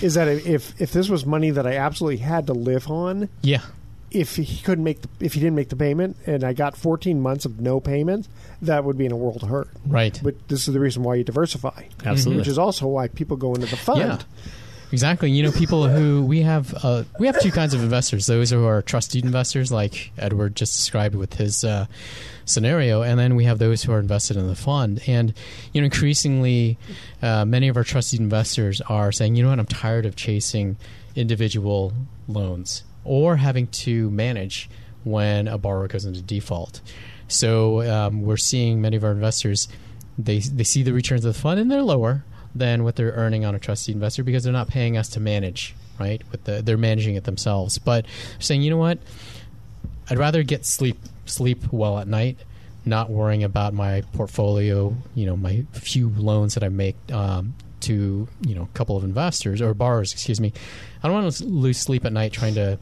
[0.02, 3.62] is that if if this was money that I absolutely had to live on, Yeah.
[4.10, 7.20] If he couldn't make the, if he didn't make the payment, and I got 14
[7.20, 8.28] months of no payment,
[8.62, 9.68] that would be in a world of hurt.
[9.86, 10.18] Right.
[10.22, 12.40] But this is the reason why you diversify, Absolutely.
[12.40, 14.00] which is also why people go into the fund.
[14.00, 14.18] Yeah.
[14.90, 15.30] Exactly.
[15.30, 18.64] You know, people who we have uh, we have two kinds of investors: those who
[18.64, 21.84] are trusted investors, like Edward just described with his uh,
[22.46, 25.02] scenario, and then we have those who are invested in the fund.
[25.06, 25.34] And
[25.74, 26.78] you know, increasingly,
[27.20, 29.58] uh, many of our trusted investors are saying, "You know what?
[29.58, 30.78] I'm tired of chasing
[31.14, 31.92] individual
[32.26, 34.68] loans or having to manage
[35.04, 36.80] when a borrower goes into default."
[37.28, 39.68] So um, we're seeing many of our investors
[40.16, 43.44] they they see the returns of the fund and they're lower than what they're earning
[43.44, 46.76] on a trustee investor because they're not paying us to manage right with the they're
[46.76, 48.04] managing it themselves but
[48.40, 48.98] saying you know what
[50.10, 52.38] I'd rather get sleep sleep well at night,
[52.84, 54.96] not worrying about my portfolio.
[55.14, 59.04] You know, my few loans that I make um, to you know a couple of
[59.04, 60.12] investors or borrowers.
[60.12, 60.52] Excuse me.
[61.02, 62.78] I don't want to lose sleep at night trying to,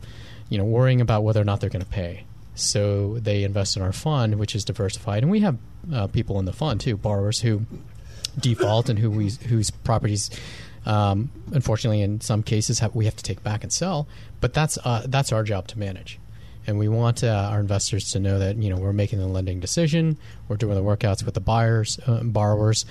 [0.49, 2.25] you know, worrying about whether or not they're going to pay.
[2.55, 5.59] So they invest in our fund, which is diversified, and we have
[5.93, 7.67] uh, people in the fund too, borrowers who
[8.39, 10.31] default and who we whose properties.
[10.87, 14.09] Um, unfortunately, in some cases, have, we have to take back and sell.
[14.41, 16.19] But that's uh, that's our job to manage
[16.67, 19.61] and we want uh, our investors to know that you know we're making the lending
[19.61, 22.85] decision, we're doing the workouts with the buyers, uh, borrowers,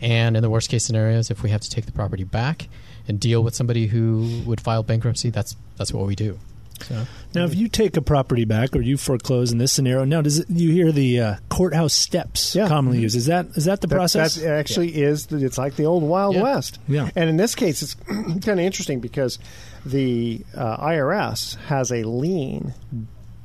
[0.00, 2.68] and in the worst case scenarios, if we have to take the property back
[3.08, 6.38] and deal with somebody who would file bankruptcy, that's that's what we do.
[6.80, 10.20] So, now, if you take a property back or you foreclose in this scenario, now
[10.20, 12.66] does it, you hear the uh, courthouse steps Yeah.
[12.66, 13.14] commonly used?
[13.14, 14.34] Is that is that the That- process?
[14.34, 15.26] That actually is.
[15.26, 16.42] The, it's like the old Wild Yeah.
[16.42, 16.80] West.
[16.88, 17.08] Yeah.
[17.14, 19.38] And in this case, it's kind of interesting because
[19.86, 22.74] the uh, IRS has a lien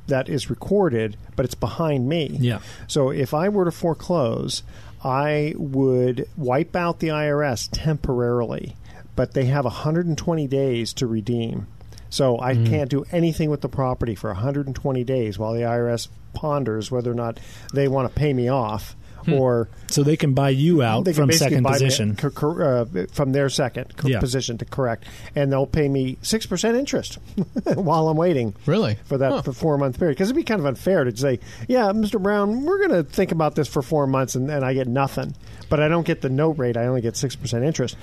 [0.08, 2.36] that is recorded, but it's behind me.
[2.40, 2.58] Yeah.
[2.88, 4.64] So if I were to foreclose,
[5.04, 8.74] I would wipe out the IRS temporarily,
[9.18, 11.66] but they have 120 days to redeem.
[12.08, 12.66] So I mm-hmm.
[12.66, 17.16] can't do anything with the property for 120 days while the IRS ponders whether or
[17.16, 17.40] not
[17.74, 18.94] they want to pay me off
[19.32, 22.16] or so they can buy you out from second me- position.
[22.16, 24.20] cor- uh, from their second co- Yeah.
[24.20, 25.04] position to correct,
[25.34, 27.18] and they'll pay me six percent interest
[27.74, 29.52] while I'm waiting really for that Huh.
[29.52, 30.14] four month period.
[30.16, 32.20] Because it'd be kind of unfair to say, "Yeah, Mr.
[32.22, 35.34] Brown, we're going to think about this for four months," and, and I get nothing,
[35.68, 36.76] but I don't get the note rate.
[36.76, 37.96] I only get six percent interest.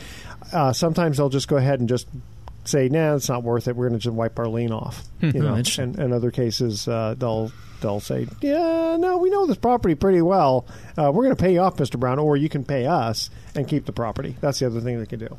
[0.54, 2.08] Uh, sometimes they'll just go ahead and just
[2.68, 3.76] say, "Nah, it's not worth it.
[3.76, 6.88] We're going to just wipe our lien off." You know, Oh, and in other cases,
[6.88, 7.52] uh, they'll
[7.82, 10.66] they'll say, "Yeah, no, we know this property pretty well.
[10.98, 12.00] Uh, we're going to pay you off, Mr.
[12.00, 15.06] Brown, or you can pay us and keep the property." That's the other thing they
[15.06, 15.38] can do.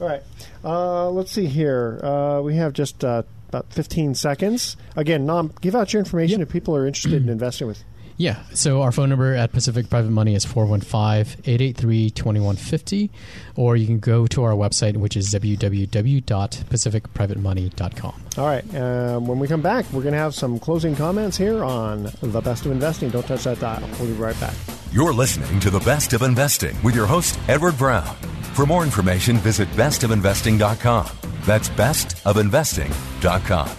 [0.00, 0.22] All right,
[0.64, 2.00] uh, let's see here.
[2.02, 4.76] Uh, we have just uh, about 15 seconds.
[4.96, 7.82] Again, Nam, give out your information if people are interested in investing with.
[8.16, 8.38] Yeah.
[8.54, 13.10] So our phone number at Pacific Private Money is 415-883-2150
[13.56, 18.22] or you can go to our website which is www.pacificprivatemoney.com.
[18.38, 21.62] All right, um, when we come back, we're going to have some closing comments here
[21.64, 23.10] on the best of investing.
[23.10, 23.86] Don't touch that dial.
[23.98, 24.54] We'll be right back.
[24.92, 28.14] You're listening to The Best of Investing with your host, Edward Brown.
[28.54, 31.08] For more information, visit bestofinvesting.com.
[31.44, 33.70] That's bestofinvesting.com.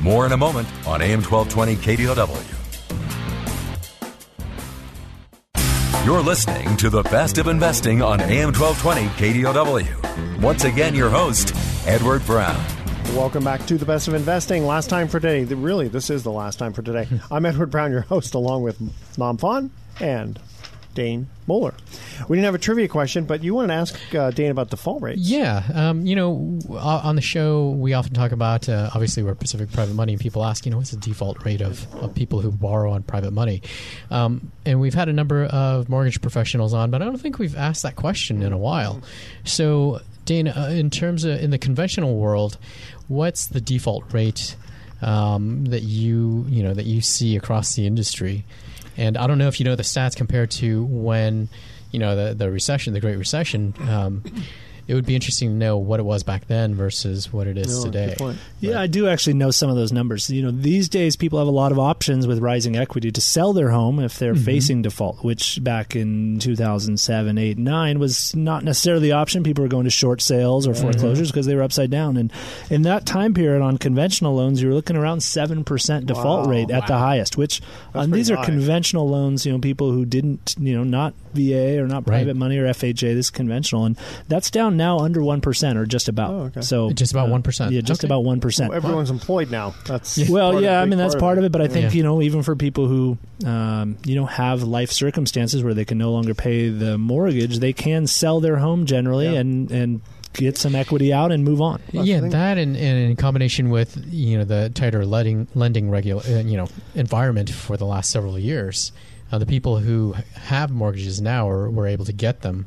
[0.00, 2.61] More in a moment on AM 1220 KDOW.
[6.04, 9.06] You're listening to The Best of Investing on AM 1220
[9.44, 10.42] KDOW.
[10.42, 11.54] Once again, your host,
[11.86, 12.60] Edward Brown.
[13.14, 14.66] Welcome back to the best of investing.
[14.66, 15.44] Last time for today.
[15.54, 17.06] Really, this is the last time for today.
[17.30, 18.80] I'm Edward Brown, your host, along with
[19.16, 20.40] Nam Phan and
[20.92, 21.74] Dane Moeller.
[22.28, 25.02] We didn't have a trivia question, but you wanted to ask uh, Dane about default
[25.02, 25.20] rates.
[25.20, 28.68] Yeah, um, you know, on the show we often talk about.
[28.68, 31.60] Uh, obviously, we're Pacific Private Money, and people ask, you know, what's the default rate
[31.60, 33.62] of, of people who borrow on private money?
[34.10, 37.56] Um, and we've had a number of mortgage professionals on, but I don't think we've
[37.56, 39.02] asked that question in a while.
[39.44, 42.58] So, Dane, uh, in terms of in the conventional world,
[43.08, 44.56] what's the default rate
[45.00, 48.44] um, that you you know that you see across the industry?
[48.96, 51.48] And I don't know if you know the stats compared to when
[51.90, 53.74] you know the the recession, the Great Recession.
[53.88, 54.22] Um,
[54.92, 57.78] it would be interesting to know what it was back then versus what it is
[57.78, 58.14] No, today.
[58.60, 60.28] Yeah, I do actually know some of those numbers.
[60.28, 63.54] You know, these days people have a lot of options with rising equity to sell
[63.54, 69.08] their home if they're facing default, which back in 2007, 8, 9 was not necessarily
[69.08, 69.42] the option.
[69.42, 72.18] People were going to short sales or foreclosures because they were upside down.
[72.18, 72.30] And
[72.68, 76.50] in that time period on conventional loans, you were looking around 7% default Wow.
[76.50, 77.62] rate at the highest, which
[77.94, 78.44] um, these are high.
[78.44, 82.18] conventional loans, you know, people who didn't, you know, not VA or not Right.
[82.18, 83.84] private money or FHA, this is conventional.
[83.86, 83.96] And
[84.28, 86.30] that's down now under 1% or just about.
[86.30, 86.60] Oh, okay.
[86.62, 87.70] So Just about uh, 1%.
[87.70, 88.08] Yeah, just Okay.
[88.08, 88.68] about 1%.
[88.68, 89.74] Well, everyone's employed now.
[89.86, 91.96] That's Well, yeah, I mean that's part of it, but I think Yeah.
[91.98, 95.98] you know even for people who um, you know have life circumstances where they can
[95.98, 99.40] no longer pay the mortgage, they can sell their home generally Yeah.
[99.40, 100.00] and and
[100.34, 101.78] get some equity out and move on.
[101.92, 106.40] yeah, that and, and in combination with you know the tighter lending lending regula- uh,
[106.52, 108.92] you know environment for the last several years,
[109.30, 112.64] uh, the people who have mortgages now or were able to get them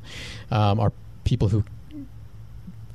[0.51, 0.91] um, are
[1.23, 1.63] people who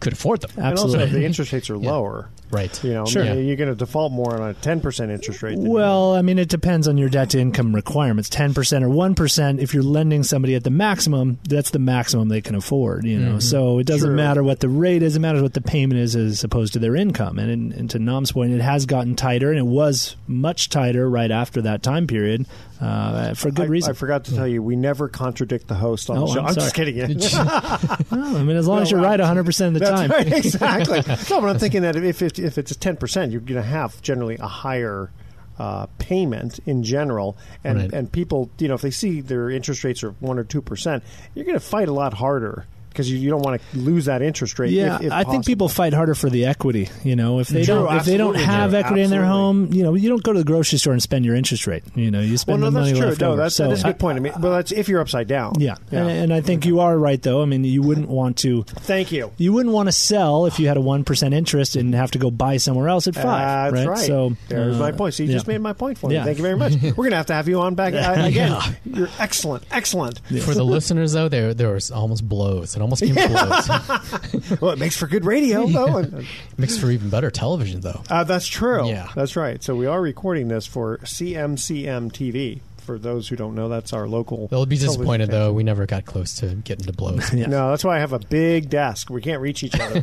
[0.01, 0.51] could afford them.
[0.57, 1.21] And also, Absolutely.
[1.21, 1.91] the interest rates are Yeah.
[1.93, 2.29] lower.
[2.51, 2.83] Right.
[2.85, 3.25] You know, Sure.
[3.25, 5.59] you- you're going to default more on a 10% interest rate.
[5.59, 8.29] Well, I mean, it depends on your debt to income requirements.
[8.29, 9.61] Ten percent or one percent.
[9.61, 13.05] If you're lending somebody at the maximum, that's the maximum they can afford.
[13.05, 14.17] You know, so it doesn't True.
[14.17, 16.97] matter what the rate is; it matters what the payment is as opposed to their
[16.97, 17.39] income.
[17.39, 21.09] And, in, and to Nam's point, it has gotten tighter, and it was much tighter
[21.09, 22.47] right after that time period
[22.81, 23.91] uh, for good I, reason.
[23.91, 26.41] I forgot to tell you, we never contradict the host on Oh, the show.
[26.41, 26.97] I'm I'm, just kidding.
[26.97, 27.07] you.
[28.11, 30.11] Well, I mean, as long as you're right 100 percent of the That's time.
[30.11, 30.99] right, exactly.
[31.31, 33.69] no, but I'm thinking that if if, if it's a ten percent, you're going to
[33.69, 35.11] have generally a higher
[35.59, 37.93] uh, payment in general, and Right.
[37.93, 41.03] and people, you know, if they see their interest rates are one or two percent,
[41.35, 44.23] you're going to fight a lot harder because you, you don't want to lose that
[44.23, 44.73] interest rate.
[44.73, 46.89] Yeah, if, if I think people fight harder for the equity.
[47.05, 49.73] You know, if they True, don't if they don't have Joe, equity in their home,
[49.73, 51.83] you know, you don't go to the grocery store and spend your interest rate.
[51.95, 53.09] You know, you Well, spend no, the that's money true.
[53.09, 53.37] left No, over.
[53.37, 54.17] that's, so, that is a I- good point.
[54.17, 55.55] I mean, well, that's if you're upside down.
[55.59, 56.01] yeah, yeah.
[56.01, 57.43] And, and I think you are right though.
[57.43, 58.63] I mean, you wouldn't want to.
[58.65, 59.33] Thank you.
[59.37, 62.19] You wouldn't want to sell if you had a one percent interest and have to
[62.19, 63.73] go buy somewhere else at five.
[63.73, 63.97] That's right.
[63.97, 64.07] right.
[64.07, 65.15] So there's uh, my point.
[65.15, 65.37] So you yeah.
[65.37, 66.15] just made my point for me.
[66.17, 66.25] Yeah.
[66.25, 66.73] Thank you very much.
[66.83, 68.59] We're going to have to have you on back uh, again.
[68.85, 70.21] You're excellent, excellent.
[70.43, 72.77] For the listeners, though, there there was almost blows.
[72.81, 74.61] It almost came to blows.
[74.61, 75.99] Well, it makes for good radio, though.
[75.99, 76.27] and-
[76.59, 78.03] Makes for even better television, though.
[78.11, 78.89] Uh, that's true.
[78.89, 79.09] Yeah.
[79.15, 79.63] that's right.
[79.63, 82.61] So we are recording this for CMCM TV.
[82.79, 84.49] For those who don't know, that's our local.
[84.49, 85.41] They'll be disappointed, station.
[85.41, 85.53] though.
[85.53, 87.33] We never got close to getting to blows.
[87.33, 87.47] Yeah.
[87.51, 89.11] No, that's why I have a big desk.
[89.11, 90.03] We can't reach each other.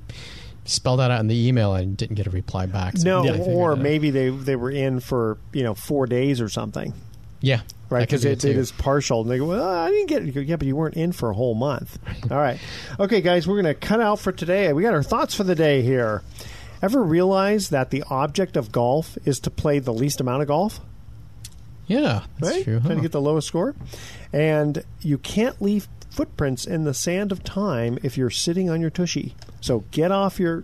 [0.65, 2.97] spelled that out in the email, and didn't get a reply back.
[2.97, 6.93] So no, or maybe they they were in for you know four days or something,
[7.41, 7.61] yeah,
[7.93, 8.01] right?
[8.07, 10.31] Because be it, it is partial, and they go, "Well, I didn't get it." You
[10.31, 11.99] go, Yeah, but you weren't in for a whole month.
[12.31, 12.59] All right,
[12.99, 14.73] okay, guys, we're going to cut out for today.
[14.73, 16.23] We got our thoughts for the day here.
[16.81, 20.81] Ever realize that the object of golf is to play the least amount of golf?
[21.87, 22.63] Yeah, that's right?
[22.63, 22.79] true.
[22.79, 23.75] Trying to get the lowest score.
[24.31, 28.89] And you can't leave footprints in the sand of time if you're sitting on your
[28.89, 29.35] tushy.
[29.61, 30.63] So get off your.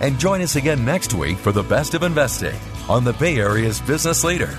[0.00, 3.80] And join us again next week for The Best of Investing on the Bay Area's
[3.80, 4.58] business leader,